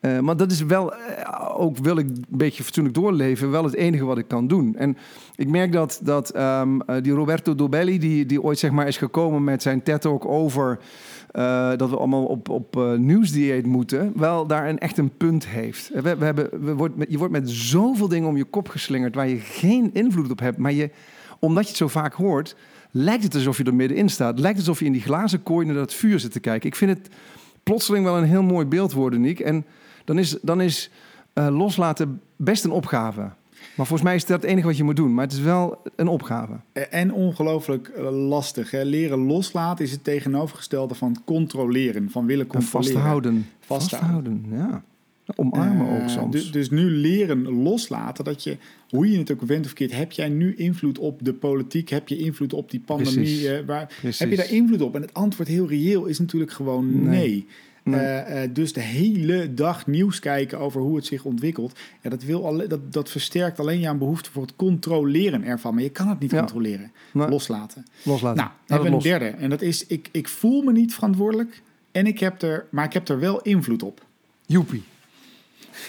[0.00, 3.74] Eh, maar dat is wel, eh, ook wil ik een beetje fatsoenlijk doorleven, wel het
[3.74, 4.76] enige wat ik kan doen.
[4.76, 4.96] En
[5.36, 8.96] ik merk dat, dat ehm, eh, die Roberto Dobelli, die, die ooit zeg maar is
[8.96, 10.78] gekomen met zijn TED-talk over
[11.76, 15.90] dat we allemaal op, op nieuwsdieet moeten, wel daar een echt een punt heeft.
[15.94, 19.28] We, we hebben, we wordt je wordt met zoveel dingen om je kop geslingerd waar
[19.28, 20.90] je geen invloed op hebt, maar je,
[21.38, 22.56] omdat je het zo vaak hoort,
[22.90, 24.38] lijkt het alsof je er middenin staat.
[24.38, 26.68] Lijkt het alsof je in die glazen kooi naar dat vuur zit te kijken.
[26.68, 27.08] Ik vind het
[27.62, 29.40] plotseling wel een heel mooi beeld worden, Niek.
[29.40, 29.64] En
[30.04, 30.90] dan is, dan is
[31.32, 33.20] eh, loslaten best een opgave.
[33.74, 35.14] Maar volgens mij is dat het enige wat je moet doen.
[35.14, 36.52] Maar het is wel een opgave.
[36.72, 38.70] En ongelooflijk eh, lastig.
[38.70, 38.82] Hè?
[38.82, 42.10] Leren loslaten is het tegenovergestelde van controleren.
[42.10, 42.92] Van willen En controleren.
[42.92, 43.46] vasthouden.
[43.60, 44.42] Vasthouden.
[44.42, 44.82] Vasthouden, ja.
[45.36, 46.32] Omarmen Eh, ook soms.
[46.32, 48.56] Dus, dus nu leren loslaten, dat je,
[48.90, 51.88] hoe je het ook went of keert, heb jij nu invloed op de politiek?
[51.88, 53.48] Heb je invloed op die pandemie?
[53.50, 54.18] Eh, waar, Precies.
[54.18, 54.94] heb je daar invloed op?
[54.94, 57.46] En het antwoord heel reëel is natuurlijk gewoon nee.
[57.84, 62.22] Eh, eh, dus de hele dag nieuws kijken over hoe het zich ontwikkelt, ja, dat,
[62.22, 65.74] wil alle, dat, dat versterkt alleen jouw behoefte voor het controleren ervan.
[65.74, 66.38] Maar je kan het niet Ja.
[66.38, 66.92] controleren.
[67.12, 67.86] Loslaten.
[68.02, 68.36] loslaten.
[68.36, 69.24] Nou, hebben we een derde.
[69.24, 71.62] En dat is, ik, ik voel me niet verantwoordelijk.
[71.92, 74.04] En ik heb er, maar ik heb er wel invloed op.
[74.46, 74.82] Joepie.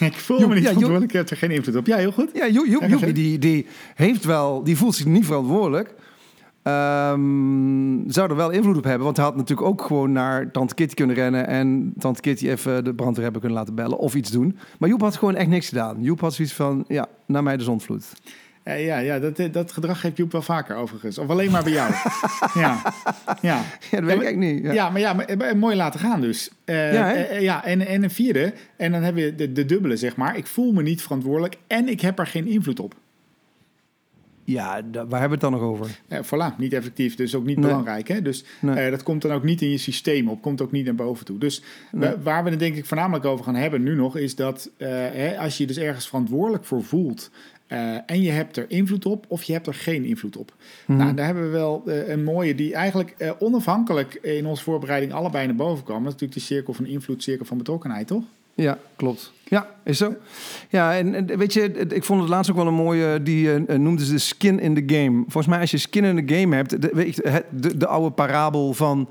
[0.00, 0.78] Ik voel Joep, me niet ja, Joep.
[0.78, 1.86] verantwoordelijk, ik heb er geen invloed op.
[1.86, 2.30] Ja, heel goed.
[2.34, 5.94] Ja, Jo- Jo- Ja, Joepie ga die, die, heeft wel, die voelt zich niet verantwoordelijk.
[6.62, 9.04] ehm, zou er wel invloed op hebben.
[9.04, 11.46] Want hij had natuurlijk ook gewoon naar Tante Kitty kunnen rennen...
[11.46, 14.58] en Tante Kitty even de brandweer hebben kunnen laten bellen of iets doen.
[14.78, 15.96] Maar Joep had gewoon echt niks gedaan.
[16.02, 18.04] Joep had zoiets van, ja, naar mij de zonvloed.
[18.62, 21.18] Eh, ja, ja dat, eh, dat gedrag heeft Joep wel vaker overigens.
[21.18, 21.92] Of alleen maar bij jou.
[22.54, 22.82] ja.
[23.40, 23.64] Ja.
[23.90, 24.62] Ja, dat weet ik niet.
[24.62, 24.72] Ja.
[24.72, 24.90] Ja.
[24.90, 26.50] maar ja, maar, eh, mooi laten gaan dus.
[26.64, 28.52] Ja, ja en, en een vierde.
[28.76, 30.36] En dan heb je de, de dubbele, zeg maar.
[30.36, 32.94] Ik voel me niet verantwoordelijk en ik heb er geen invloed op.
[34.44, 36.00] Ja, waar hebben we het dan nog over?
[36.08, 37.66] Eh, voilà, niet effectief, dus ook niet Nee.
[37.66, 38.08] belangrijk.
[38.08, 38.22] Hè?
[38.22, 38.74] Dus Nee.
[38.74, 41.24] eh, dat komt dan ook niet in je systeem op, komt ook niet naar boven
[41.24, 41.38] toe.
[41.38, 42.08] Dus Nee.
[42.10, 44.88] wa- waar we het denk ik voornamelijk over gaan hebben nu nog, is dat eh,
[44.90, 47.30] hè, als je je dus ergens verantwoordelijk voor voelt
[47.66, 50.54] eh, en je hebt er invloed op of je hebt er geen invloed op.
[50.86, 50.98] Mhm.
[50.98, 55.12] Nou, daar hebben we wel eh, een mooie die eigenlijk eh, onafhankelijk in onze voorbereiding
[55.12, 56.04] allebei naar boven kwam.
[56.04, 58.22] Dat is natuurlijk de cirkel van invloed, cirkel van betrokkenheid, toch?
[58.54, 59.32] Ja, klopt.
[59.44, 60.14] Ja, is zo.
[60.68, 64.06] Ja, en, weet je, ik vond het laatst ook wel een mooie, die eh, noemden
[64.06, 65.20] ze de skin in the game.
[65.22, 68.10] Volgens mij als je skin in the game hebt, de, weet je, de, de oude
[68.10, 69.08] parabel van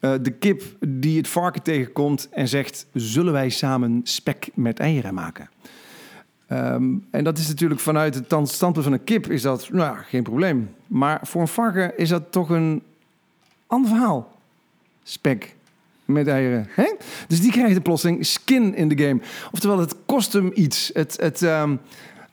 [0.00, 5.14] eh, de kip die het varken tegenkomt en zegt, zullen wij samen spek met eieren
[5.14, 5.48] maken?
[6.46, 9.96] Ehm, en dat is natuurlijk vanuit het stand- standpunt van een kip is dat, nou
[9.96, 10.70] geen probleem.
[10.86, 12.82] Maar voor een varken is dat toch een
[13.66, 14.34] ander verhaal.
[15.02, 15.54] Spek
[16.06, 16.66] met eieren.
[16.70, 16.94] Hè?
[17.28, 19.20] Dus die krijgt de plotseling skin in the game.
[19.52, 20.90] Oftewel, het kost hem iets.
[20.92, 21.76] Het, het, ehm,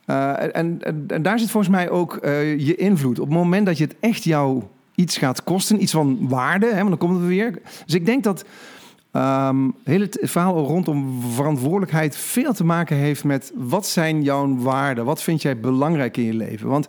[0.05, 3.19] eh, en, en, daar zit volgens mij ook eh, je invloed.
[3.19, 4.63] Op het moment dat je het echt jou
[4.95, 7.61] iets gaat kosten, iets van waarde, hè, want dan komen we weer.
[7.85, 8.45] Dus ik denk dat
[9.11, 15.05] ehm heel het verhaal rondom verantwoordelijkheid veel te maken heeft met wat zijn jouw waarden?
[15.05, 16.67] Wat vind jij belangrijk in je leven?
[16.69, 16.87] Want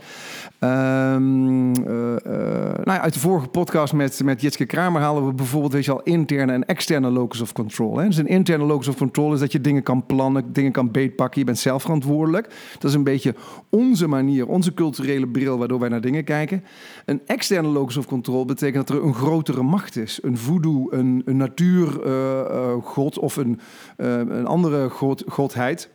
[0.58, 5.72] ehm, eh, eh, nou uit de vorige podcast met, met Jitske Kramer halen we bijvoorbeeld
[5.72, 7.98] weet je al, interne en externe locus of control.
[7.98, 8.06] Hè?
[8.06, 11.40] Dus een interne locus of control is dat je dingen kan plannen, dingen kan beetpakken.
[11.40, 12.48] Je bent zelf verantwoordelijk.
[12.78, 13.34] Dat is een beetje
[13.68, 16.64] onze manier, onze culturele bril waardoor wij naar dingen kijken.
[17.04, 20.18] Een externe locus of control betekent dat er een grotere macht is.
[20.22, 23.60] Een voodoo, een, een natuurgod of een,
[23.96, 25.92] eh, een andere god, godheid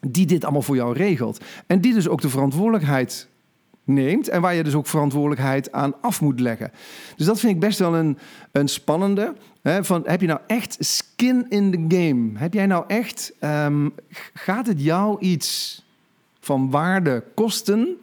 [0.00, 1.44] die dit allemaal voor jou regelt.
[1.66, 3.28] En die dus ook de verantwoordelijkheid
[3.86, 6.72] neemt en waar je dus ook verantwoordelijkheid aan af moet leggen.
[7.16, 8.18] Dus dat vind ik best wel een,
[8.52, 9.34] een spannende.
[9.62, 12.38] Hè, van, heb je nou echt skin in the game?
[12.38, 13.88] Heb jij nou echt, ehm,
[14.34, 15.82] gaat het jou iets
[16.40, 17.96] van waarde kosten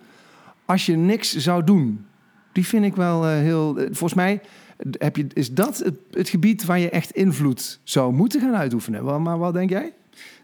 [0.65, 2.05] als je niks zou doen?
[2.51, 4.41] Die vind ik wel eh, heel, eh, volgens mij
[4.97, 5.77] heb je, is dat
[6.11, 9.05] het, gebied waar je echt invloed zou moeten gaan uitoefenen.
[9.05, 9.93] Wel, Maar wat denk jij?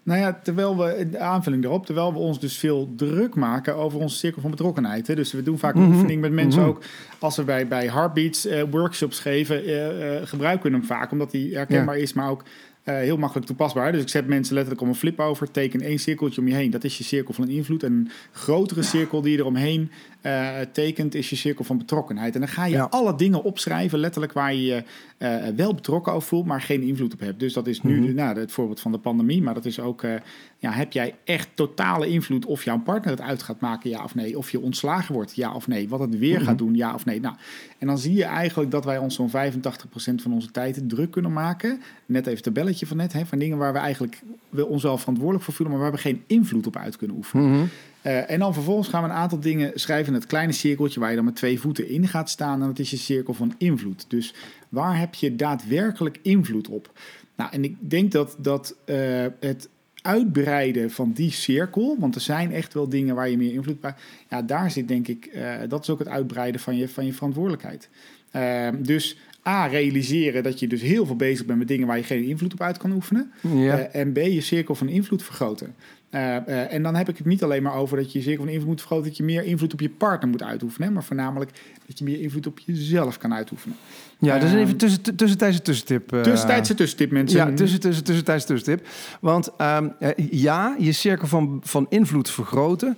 [0.04, 4.00] Nou ja, terwijl we, de aanvulling erop, terwijl we ons dus veel druk maken over
[4.00, 5.08] onze cirkel van betrokkenheid.
[5.08, 5.16] Hè.
[5.16, 5.92] Dus we doen vaak een Mhm.
[5.94, 6.70] oefening met mensen Mhm.
[6.70, 6.82] ook.
[7.20, 11.12] Als we bij, bij Heartbeats eh, workshops geven, eh, eh, gebruiken we hem vaak.
[11.12, 12.44] Omdat die herkenbaar is, maar ook
[12.84, 13.92] heel makkelijk toepasbaar.
[13.92, 15.52] Dus ik zet mensen letterlijk om een flip over.
[15.52, 16.72] Teken één cirkeltje om je heen.
[16.72, 17.84] Dat is je cirkel van invloed.
[17.84, 22.34] En een grotere cirkel die je eromheen eh tekent, is je cirkel van betrokkenheid.
[22.34, 22.88] En dan ga je Ja.
[22.90, 24.84] alle dingen opschrijven, letterlijk waar je je
[25.18, 27.40] eh, wel betrokken over voelt, maar geen invloed op hebt.
[27.40, 28.14] Dus dat is nu Mhm.
[28.16, 29.42] nou, het voorbeeld van de pandemie.
[29.42, 30.14] Maar dat is ook, eh,
[30.58, 34.16] ja, heb jij echt totale invloed of jouw partner het uit gaat maken, ja of
[34.16, 34.38] nee?
[34.38, 35.90] Of je ontslagen wordt, ja of nee?
[35.90, 36.46] Wat het weer Mhm.
[36.46, 37.20] gaat doen, ja of nee?
[37.20, 37.36] Nou,
[37.78, 41.34] en dan zie je eigenlijk dat wij ons zo'n 85% van onze tijd druk kunnen
[41.34, 41.82] maken.
[42.06, 44.98] Net even het tabelletje van net, hè, van dingen waar we eigenlijk we ons wel
[44.98, 47.70] verantwoordelijk voor voelen, maar waar we geen invloed op uit kunnen oefenen.
[48.02, 51.10] Eh, en dan vervolgens gaan we een aantal dingen schrijven in het kleine cirkeltje waar
[51.10, 52.62] je dan met twee voeten in gaat staan.
[52.62, 54.06] En dat is je cirkel van invloed.
[54.08, 54.34] Dus
[54.70, 56.92] waar heb je daadwerkelijk invloed op?
[57.36, 59.70] Nou, en ik denk dat, dat eh, het
[60.02, 63.94] uitbreiden van die cirkel, want er zijn echt wel dingen waar je meer invloed bij.
[64.30, 67.14] Ja, daar zit denk ik, eh, dat is ook het uitbreiden van je, van je
[67.14, 67.90] verantwoordelijkheid.
[68.32, 72.04] Eh, dus A, realiseren dat je dus heel veel bezig bent met dingen waar je
[72.04, 73.32] geen invloed op uit kan oefenen.
[73.56, 73.78] Ja.
[73.78, 75.76] En B, je cirkel van invloed vergroten.
[76.10, 78.44] Eh, eh, en dan heb ik het niet alleen maar over dat je je cirkel
[78.44, 81.04] van invloed moet vergroten, dat je meer invloed op je partner moet uitoefenen, hè, maar
[81.04, 81.52] voornamelijk
[81.88, 83.76] dat je meer invloed op jezelf kan uitoefenen.
[84.20, 86.14] Ja, is Ehm, even tussen, tussentijdse tussentip.
[86.14, 86.22] eh.
[86.22, 87.38] Tussentijdse tussentip, mensen.
[87.38, 88.88] Ja, tussen, tussen, tussentijdse tussentip.
[89.22, 92.98] Want ehm, eh, ja, je cirkel van, van invloed vergroten.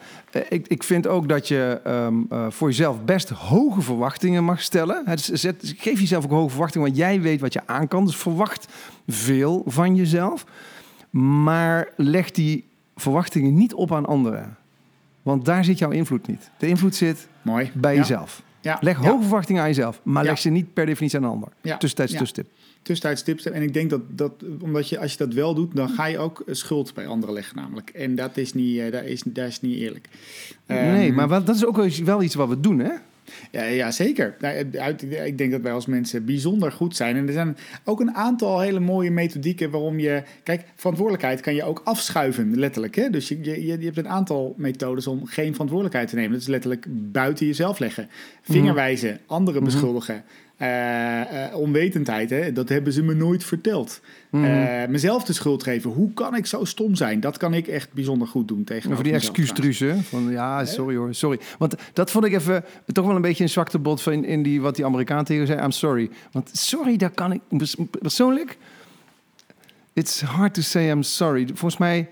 [0.50, 5.02] Ik, ik vind ook dat je ehm, eh, voor jezelf best hoge verwachtingen mag stellen.
[5.06, 8.06] Het, zet, geef jezelf ook hoge verwachtingen, want jij weet wat je aan kan.
[8.06, 8.68] Dus verwacht
[9.08, 10.46] veel van jezelf.
[11.10, 12.70] Maar leg die
[13.02, 14.58] verwachtingen niet op aan anderen.
[15.22, 16.50] Want daar zit jouw invloed niet.
[16.58, 17.72] De invloed zit Mooi.
[17.74, 18.00] bij Ja.
[18.00, 18.44] jezelf.
[18.62, 18.78] Ja.
[18.82, 19.10] Leg Ja.
[19.10, 21.50] hoge verwachtingen aan jezelf, maar leg ze niet per definitie aan een ander.
[21.62, 21.72] Ja.
[21.72, 21.78] Ja.
[21.78, 22.48] tussentip.
[22.82, 23.46] tussentijds tips.
[23.46, 26.18] En ik denk dat, dat omdat je, als je dat wel doet, dan ga je
[26.20, 27.90] ook schuld bij anderen leggen namelijk.
[27.90, 30.10] En dat is niet, eh, dat is, dat is niet eerlijk.
[30.68, 32.92] nee, Ehm, maar dat is ook wel iets wat we doen, hè?
[33.52, 34.36] Ja, ja zeker.
[34.40, 37.16] Nou, uit- Ik denk dat wij als mensen bijzonder goed zijn.
[37.16, 40.24] En er zijn ook een aantal hele mooie methodieken waarom je...
[40.44, 42.96] Kijk, verantwoordelijkheid kan je ook afschuiven, letterlijk.
[42.96, 43.10] Hè?
[43.10, 46.32] Dus je, je, je hebt een aantal methodes om geen verantwoordelijkheid te nemen.
[46.32, 48.10] Dat is letterlijk buiten jezelf leggen.
[48.42, 50.16] Vingerwijzen, anderen beschuldigen.
[50.16, 50.24] eh, eh,
[51.54, 52.52] onwetendheid, hè?
[52.52, 54.02] dat hebben ze me nooit verteld.
[54.32, 55.92] Eh, mezelf de schuld geven.
[55.92, 57.20] Hoe kan ik zo stom zijn?
[57.20, 59.14] Dat kan ik echt bijzonder goed doen tegen Over die
[59.80, 59.96] hè?
[59.96, 61.40] Van ja, sorry hoor, sorry.
[61.58, 64.62] Want dat vond ik even toch wel een beetje een zwakte bot van in die,
[64.62, 65.62] wat die Amerikaan tegen zei.
[65.62, 66.10] I'm sorry.
[66.32, 68.58] Want sorry, daar kan ik pers- persoonlijk.
[69.94, 71.46] It's hard to say I'm sorry.
[71.48, 72.10] Volgens mij,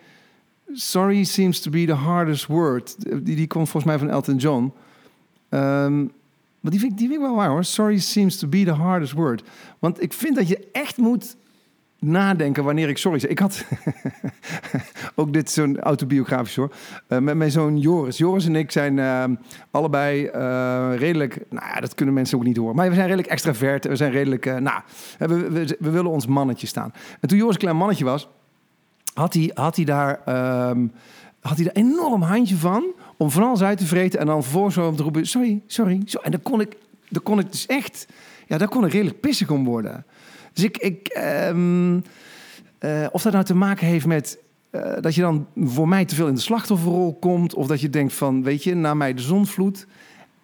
[0.73, 2.95] sorry seems to be the hardest word.
[3.25, 4.73] Die, die komt volgens mij van Elton John.
[5.49, 6.05] Ehm,
[6.61, 7.63] maar die vind, ik- die vind ik wel waar hoor.
[7.63, 9.43] Sorry seems to be the hardest word.
[9.79, 11.35] Want ik vind dat je echt moet
[11.99, 13.29] nadenken wanneer ik sorry zeg.
[13.29, 13.65] Ik had
[15.15, 16.71] ook dit zo'n autobiografisch hoor.
[17.07, 18.17] Eh, met mijn zoon Joris.
[18.17, 19.23] Joris en ik zijn eh,
[19.71, 22.75] allebei eh, redelijk, nou ja, dat kunnen mensen ook niet horen.
[22.75, 23.87] Maar we zijn redelijk extravert.
[23.87, 24.81] We zijn redelijk, eh, nou,
[25.17, 26.93] we, we, we willen ons mannetje staan.
[27.19, 28.27] En toen Joris een klein mannetje was,
[29.13, 30.87] had hij, had hij daar, ehm,
[31.41, 32.83] had hij daar enorm handje van
[33.17, 36.01] om van alles uit te vreten en dan vervolgens zo te roepen, sorry, sorry.
[36.05, 36.19] Zo.
[36.19, 36.77] En dan kon ik,
[37.09, 38.07] dan kon ik dus echt,
[38.47, 40.05] ja, daar kon ik redelijk pissig om worden.
[40.53, 41.99] Dus ik, ik ehm,
[42.77, 46.15] eh, of dat nou te maken heeft met eh, dat je dan voor mij te
[46.15, 49.21] veel in de slachtofferrol komt, of dat je denkt van, weet je, na mij de
[49.21, 49.87] zonvloed.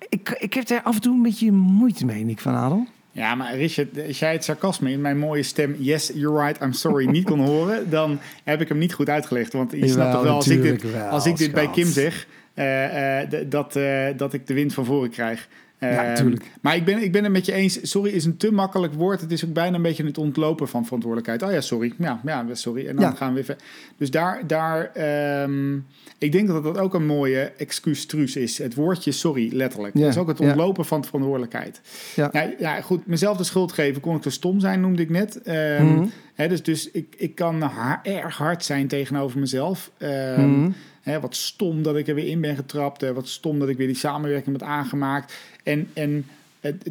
[0.10, 2.88] Ik, ik heb daar af en toe een beetje moeite mee, Nick van Adel.
[3.16, 5.76] Ja, maar Richard, als jij het sarcasme in mijn mooie stem...
[5.80, 7.90] Yes, you're right, I'm sorry, niet kon horen...
[7.90, 9.54] dan heb ik hem niet goed uitgelegd.
[9.54, 11.70] Want je snapt toch wel, als ik dit, wel, als ik dit bij.
[11.70, 12.28] Kim zeg...
[12.54, 15.48] eh, eh, dat, eh, dat ik de wind van voren krijg.
[15.80, 16.44] Ja, Ehm, tuurlijk.
[16.62, 17.90] Maar ik ben, ik ben het met je eens.
[17.90, 19.22] Sorry is een te makkelijk woord.
[19.22, 21.44] Het is ook bijna een beetje het ontlopen van verantwoordelijkheid.
[21.44, 21.94] Oh ja, sorry.
[21.98, 22.88] Ja, ja sorry.
[22.88, 23.12] En dan Ja.
[23.12, 23.58] gaan we weer ver-
[23.98, 25.76] Dus daar, daar ehm,
[26.18, 28.58] ik denk dat dat ook een mooie excuustruus is.
[28.58, 29.94] Het woordje sorry, letterlijk.
[29.94, 31.82] Ja, Dat is ook het ontlopen van verantwoordelijkheid.
[32.16, 32.30] Ja.
[32.32, 33.08] Ja, ja, goed.
[33.08, 34.02] Mezelf de schuld geven.
[34.02, 35.42] Kon ik te stom zijn, noemde ik net.
[35.42, 36.06] Ehm, Mhm.
[36.34, 39.92] hè, dus dus ik, ik kan ha- erg hard zijn tegenover mezelf.
[39.98, 40.72] Ehm, Mhm.
[41.06, 43.04] Hè, wat stom dat ik er weer in ben getrapt.
[43.04, 45.34] eh, wat stom dat ik weer die samenwerking heb aangemaakt.
[45.64, 46.26] En, en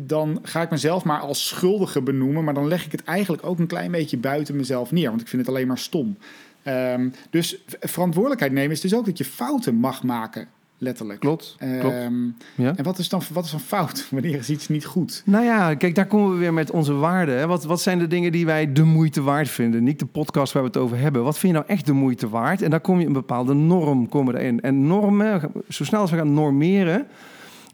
[0.00, 2.44] dan ga ik mezelf maar als schuldige benoemen.
[2.44, 5.09] Maar dan leg ik het eigenlijk ook een klein beetje buiten mezelf neer.
[5.09, 6.16] Want ik vind het alleen maar stom.
[6.62, 10.48] Ehm, dus verantwoordelijkheid nemen is dus ook dat je fouten mag maken.
[10.85, 11.20] Letterlijk.
[11.20, 11.94] Klopt, klopt.
[11.94, 12.14] Ehm,
[12.57, 12.77] Ja.
[12.77, 14.07] En wat is dan wat is een fout?
[14.11, 15.23] Wanneer is iets niet goed?
[15.27, 17.38] Nou ja, kijk, daar komen we weer met onze waarden.
[17.38, 17.47] hè.
[17.47, 19.85] Wat, wat zijn de dingen die wij de moeite waard vinden?
[19.85, 21.23] Niet de podcast waar we het over hebben.
[21.25, 22.62] Wat vind je nou echt de moeite waard?
[22.62, 24.61] En daar kom je een bepaalde norm komen erin.
[24.61, 27.07] En normen, zo snel als we gaan normeren...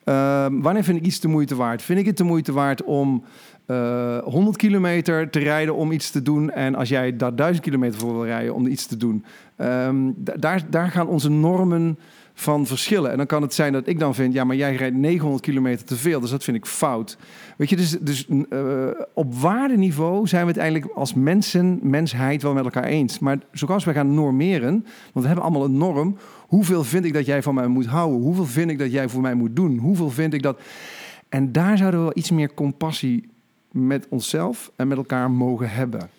[0.05, 1.83] ehm, wanneer vind ik iets de moeite waard?
[1.83, 3.25] Vind ik het de moeite waard om
[3.66, 6.51] eh 100 kilometer te rijden om iets te doen...
[6.51, 9.25] en als jij daar 1000 kilometer voor wil rijden om iets te doen...
[9.57, 11.99] ehm, da- daar, daar gaan onze normen
[12.40, 13.11] van verschillen.
[13.11, 14.35] En dan kan het zijn dat ik dan vind...
[14.35, 17.16] ja, maar jij rijdt 900 kilometer te veel, dus dat vind ik fout.
[17.57, 22.53] Weet je, dus, dus eh, op waardeniveau zijn we het eigenlijk als mensen, mensheid wel
[22.53, 23.18] met elkaar eens.
[23.18, 24.72] Maar zoals wij gaan normeren,
[25.12, 26.16] want we hebben allemaal een norm.
[26.46, 28.20] Hoeveel vind ik dat jij van mij moet houden?
[28.20, 29.79] Hoeveel vind ik dat jij voor mij moet doen?
[29.79, 30.61] Hoeveel vind ik dat...
[31.29, 33.29] En daar zouden we wel iets meer compassie
[33.72, 36.11] met onszelf en met elkaar mogen hebben.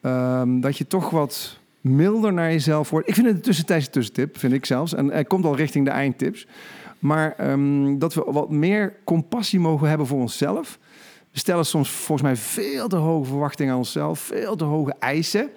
[0.00, 3.08] Ehm, dat je toch wat milder naar jezelf wordt.
[3.08, 4.94] Ik vind het een tussentijdse tussentip, vind ik zelfs.
[4.94, 6.46] En hij komt al richting de eindtips.
[6.98, 10.78] Maar ehm, dat we wat meer compassie mogen hebben voor onszelf.
[11.30, 14.20] We stellen soms volgens mij veel te hoge verwachtingen aan onszelf.
[14.20, 15.50] Veel te hoge eisen.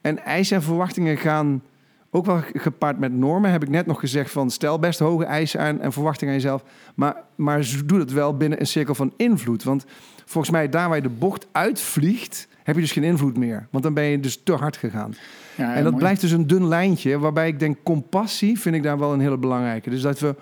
[0.00, 1.62] En eisen en verwachtingen gaan
[2.10, 3.50] ook wel gepaard met normen.
[3.50, 6.62] Heb ik net nog gezegd van stel best hoge eisen aan en verwachtingen aan jezelf.
[6.94, 9.62] Maar, maar doe dat wel binnen een cirkel van invloed.
[9.62, 9.84] Want
[10.24, 13.66] volgens mij daar waar je de bocht uitvliegt, heb je dus geen invloed meer.
[13.70, 15.14] Want dan ben je dus te hard gegaan.
[15.60, 15.96] Ja, en dat mooi.
[16.04, 19.38] blijft dus een dun lijntje, waarbij ik denk compassie vind ik daar wel een hele
[19.38, 19.90] belangrijke.
[19.90, 20.34] Dus dat we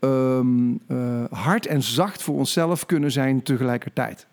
[0.00, 4.26] ehm, eh, hard en zacht voor onszelf kunnen zijn tegelijkertijd.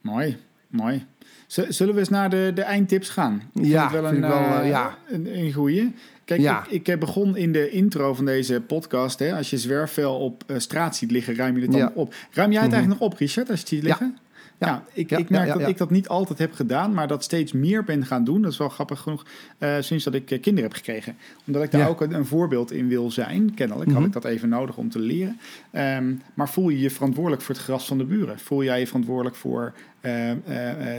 [0.00, 0.36] Mooi,
[0.68, 1.04] mooi.
[1.46, 3.42] Zullen we eens naar de, de eindtips gaan?
[3.54, 4.98] Ik Ja, vind ik wel, eh, eh, ja.
[5.08, 5.92] een, een goeie.
[6.24, 6.64] Kijk, Ja.
[6.64, 9.18] ik, ik eh, begon in de intro van deze podcast.
[9.18, 11.92] Hè, als je zwerfvuil op straat ziet liggen, ruim je het dan Ja.
[11.94, 12.14] op.
[12.30, 12.78] Ruim jij het Mhm.
[12.78, 14.06] eigenlijk nog op, Richard, als je het ziet liggen?
[14.16, 14.20] Ja,
[14.66, 14.84] Ja.
[14.92, 17.52] ik, Ja, ik merk ja, dat ik dat niet altijd heb gedaan, maar dat steeds
[17.52, 18.42] meer ben gaan doen.
[18.42, 19.24] Dat is wel grappig genoeg,
[19.58, 21.16] eh, sinds dat ik eh, kinderen heb gekregen.
[21.46, 23.54] Omdat ik daar ook een, een voorbeeld in wil zijn.
[23.54, 24.06] Kennelijk had Mhm.
[24.06, 25.38] ik dat even nodig om te leren.
[25.70, 28.38] Ehm, maar voel je je verantwoordelijk voor het gras van de buren?
[28.38, 30.30] Voel jij je verantwoordelijk voor eh,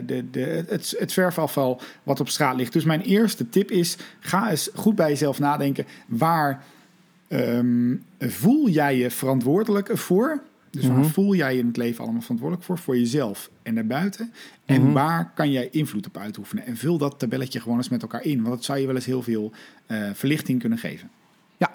[0.06, 2.74] de, de, het, het zwerfafval wat op straat ligt?
[2.74, 5.86] Dus mijn eerste tip is, ga eens goed bij jezelf nadenken.
[6.08, 6.64] Waar
[7.28, 10.42] ehm, voel jij je verantwoordelijk voor?
[10.74, 11.08] Dus waar Mhm.
[11.08, 12.78] voel jij je in het leven allemaal verantwoordelijk voor?
[12.78, 14.34] Voor jezelf en daarbuiten.
[14.66, 14.92] En Mhm.
[14.92, 16.66] waar kan jij invloed op uitoefenen?
[16.66, 18.42] En vul dat tabelletje gewoon eens met elkaar in.
[18.42, 19.52] Want dat zou je wel eens heel veel
[19.88, 21.10] eh, verlichting kunnen geven.
[21.58, 21.70] Ja.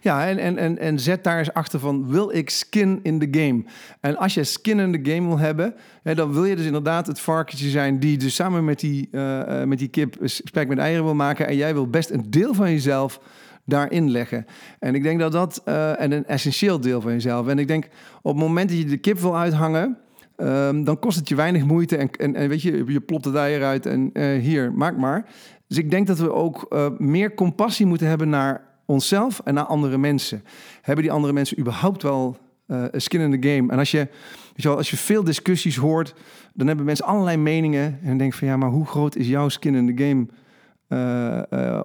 [0.00, 3.40] Ja, en, en, en, en zet daar eens achter van, wil ik skin in the
[3.40, 3.64] game?
[4.00, 7.06] En als je skin in the game wil hebben, hè, dan wil je dus inderdaad
[7.06, 11.04] het varkentje zijn die dus samen met die, uh, met die kip spek met eieren
[11.04, 11.46] wil maken.
[11.46, 13.20] En jij wil best een deel van jezelf
[13.64, 14.46] daarin leggen.
[14.78, 17.48] En ik denk dat dat, uh, en een essentieel deel van jezelf.
[17.48, 17.88] En ik denk,
[18.22, 19.98] op het moment dat je de kip wil uithangen,
[20.36, 21.96] um, dan kost het je weinig moeite.
[21.96, 25.24] En, en, weet je, je plopt het eier uit en uh, hier, maak maar.
[25.66, 29.64] Dus ik denk dat we ook uh, meer compassie moeten hebben naar onszelf en naar
[29.64, 30.42] andere mensen.
[30.82, 32.36] Hebben die andere mensen überhaupt wel
[32.66, 33.72] uh, skin in the game?
[33.72, 34.08] En als je, weet
[34.54, 36.14] je wel, als je veel discussies hoort,
[36.54, 37.84] dan hebben mensen allerlei meningen.
[37.84, 40.26] En dan denk van ja, maar hoe groot is jouw skin in the game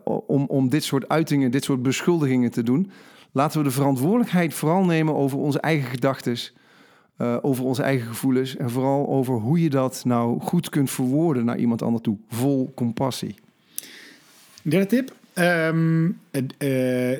[0.04, 2.92] om, om dit soort uitingen, dit soort beschuldigingen te doen?
[3.32, 6.38] Laten we de verantwoordelijkheid vooral nemen over onze eigen gedachten,
[7.18, 11.46] uh, over onze eigen gevoelens en vooral over hoe je dat nou goed kunt verwoorden
[11.46, 13.36] naar iemand anders toe, vol compassie.
[14.62, 16.20] Derde tip: um,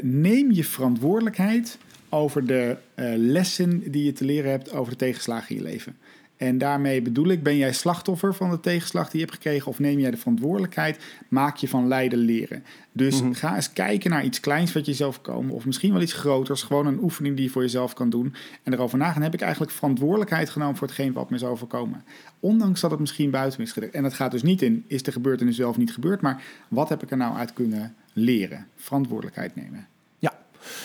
[0.02, 1.78] neem je verantwoordelijkheid
[2.10, 2.78] over de
[3.16, 5.96] lessen die je te leren hebt over de tegenslagen in je leven.
[6.38, 9.80] En daarmee bedoel ik, ben jij slachtoffer van de tegenslag die je hebt gekregen of
[9.80, 11.04] neem jij de verantwoordelijkheid?
[11.28, 12.64] Maak je van lijden leren.
[12.92, 13.34] Dus mm-hmm.
[13.34, 16.64] ga eens kijken naar iets kleins wat je zelf komen of misschien wel iets groters.
[16.64, 18.36] Gewoon een oefening die je voor jezelf kan doen.
[18.64, 22.04] En erover nagaan, heb ik eigenlijk verantwoordelijkheid genomen voor hetgeen wat me is overkomen.
[22.40, 23.94] Ondanks dat het misschien buiten is gedrukt.
[23.94, 27.04] En het gaat dus niet in, is de gebeurtenis zelf niet gebeurd, maar wat heb
[27.04, 28.68] ik er nou uit kunnen leren?
[28.76, 29.88] Verantwoordelijkheid nemen.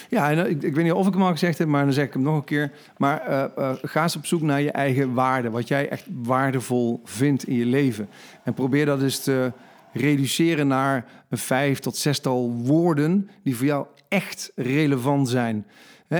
[0.08, 2.06] Ja, en ik, ik, weet niet of ik hem al gezegd heb, maar dan zeg
[2.06, 2.70] ik hem nog een keer.
[2.96, 5.50] Maar uh, uh, ga eens op zoek naar je eigen waarde.
[5.50, 8.08] Wat jij echt waardevol vindt in je leven.
[8.44, 9.52] En probeer dat eens te
[9.92, 15.66] reduceren naar een vijf tot zestal woorden die voor jou echt relevant zijn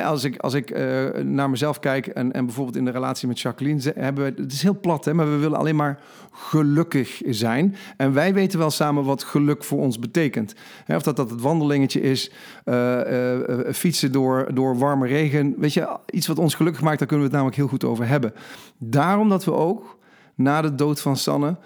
[0.01, 3.41] als ik, als ik uh, naar mezelf kijk en, en bijvoorbeeld in de relatie met
[3.41, 6.01] Jacqueline, hebben we, het is heel plat, hè, maar we willen alleen maar
[6.33, 7.77] gelukkig zijn.
[7.97, 10.55] En wij weten wel samen wat geluk voor ons betekent.
[10.87, 12.31] of dat dat het wandelingetje is,
[12.65, 15.55] uh, uh, fietsen door, door warme regen.
[15.59, 18.09] Weet je, iets wat ons gelukkig maakt, daar kunnen we het namelijk heel goed over
[18.09, 18.33] hebben.
[18.79, 19.99] Daarom dat we ook
[20.35, 21.57] na de dood van Sanne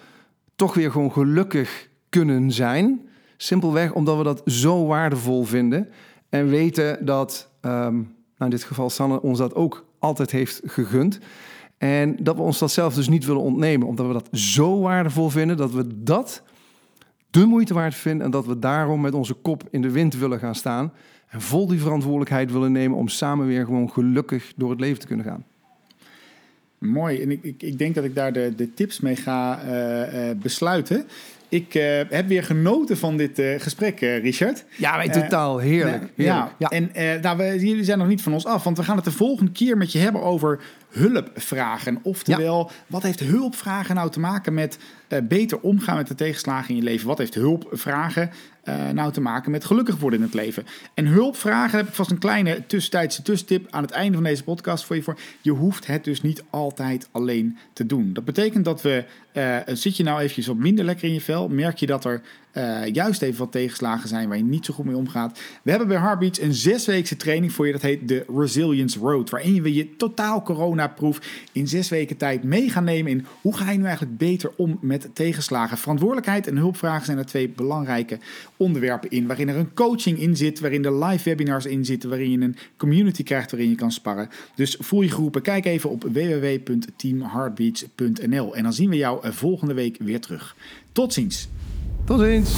[0.57, 3.09] toch weer gewoon gelukkig kunnen zijn.
[3.37, 5.89] Simpelweg omdat we dat zo waardevol vinden.
[6.29, 11.19] En weten dat um, nou in dit geval Sanne ons dat ook altijd heeft gegund.
[11.79, 15.31] En dat we ons dat zelf dus niet willen ontnemen, omdat we dat zo waardevol
[15.31, 16.43] vinden dat we dat
[17.31, 20.39] de moeite waard vinden en dat we daarom met onze kop in de wind willen
[20.39, 20.93] gaan staan
[21.29, 25.07] en vol die verantwoordelijkheid willen nemen om samen weer gewoon gelukkig door het leven te
[25.07, 25.45] kunnen gaan.
[26.79, 30.29] Mooi, en ik, ik, ik denk dat ik daar de, de tips mee ga uh,
[30.29, 31.07] uh, besluiten.
[31.49, 34.65] Ik uh, heb weer genoten van dit uh, gesprek, uh, Richard.
[34.77, 35.97] Ja, totaal heerlijk.
[35.97, 36.13] heerlijk.
[36.17, 36.69] Ja, ja.
[36.69, 36.91] en
[37.21, 39.53] nou, we, jullie zijn nog niet van ons af, want we gaan het de volgende
[39.53, 41.99] keer met je hebben over hulpvragen.
[42.03, 42.75] Oftewel, ja.
[42.87, 44.79] wat heeft hulpvragen nou te maken met
[45.25, 47.07] beter omgaan met de tegenslagen in je leven?
[47.07, 48.31] Wat heeft hulpvragen
[48.93, 50.67] nou te maken met gelukkig worden in het leven?
[50.95, 54.85] En hulpvragen heb ik vast een kleine tussentijdse tussentip aan het einde van deze podcast
[54.85, 55.19] voor je voor.
[55.41, 58.13] Je hoeft het dus niet altijd alleen te doen.
[58.13, 59.05] Dat betekent dat we,
[59.67, 62.23] zit je nou eventjes wat minder lekker in je vel, merk je dat er
[62.57, 65.41] uh, juist even wat tegenslagen zijn waar je niet zo goed mee omgaat.
[65.63, 67.73] We hebben bij Heartbeats een zesweekse training voor je.
[67.73, 69.31] Dat heet de Resilience Road.
[69.31, 71.21] Waarin we je totaal coronaproof
[71.53, 74.79] in zes weken tijd mee gaan nemen in hoe ga je nu eigenlijk beter om
[74.81, 75.79] met tegenslagen.
[75.79, 78.19] Verantwoordelijkheid en hulpvragen zijn er twee belangrijke
[78.57, 79.27] onderwerpen in.
[79.27, 82.57] Waarin er een coaching in zit, waarin er live webinars in zitten, waarin je een
[82.77, 84.29] community krijgt waarin je kan sparren.
[84.55, 85.43] Dus voel je geroepen.
[85.43, 90.57] Kijk even op www.teamheartbeats.nl en dan zien we jou volgende week weer terug.
[90.93, 91.49] Tot ziens.
[92.07, 92.55] Tot ziens.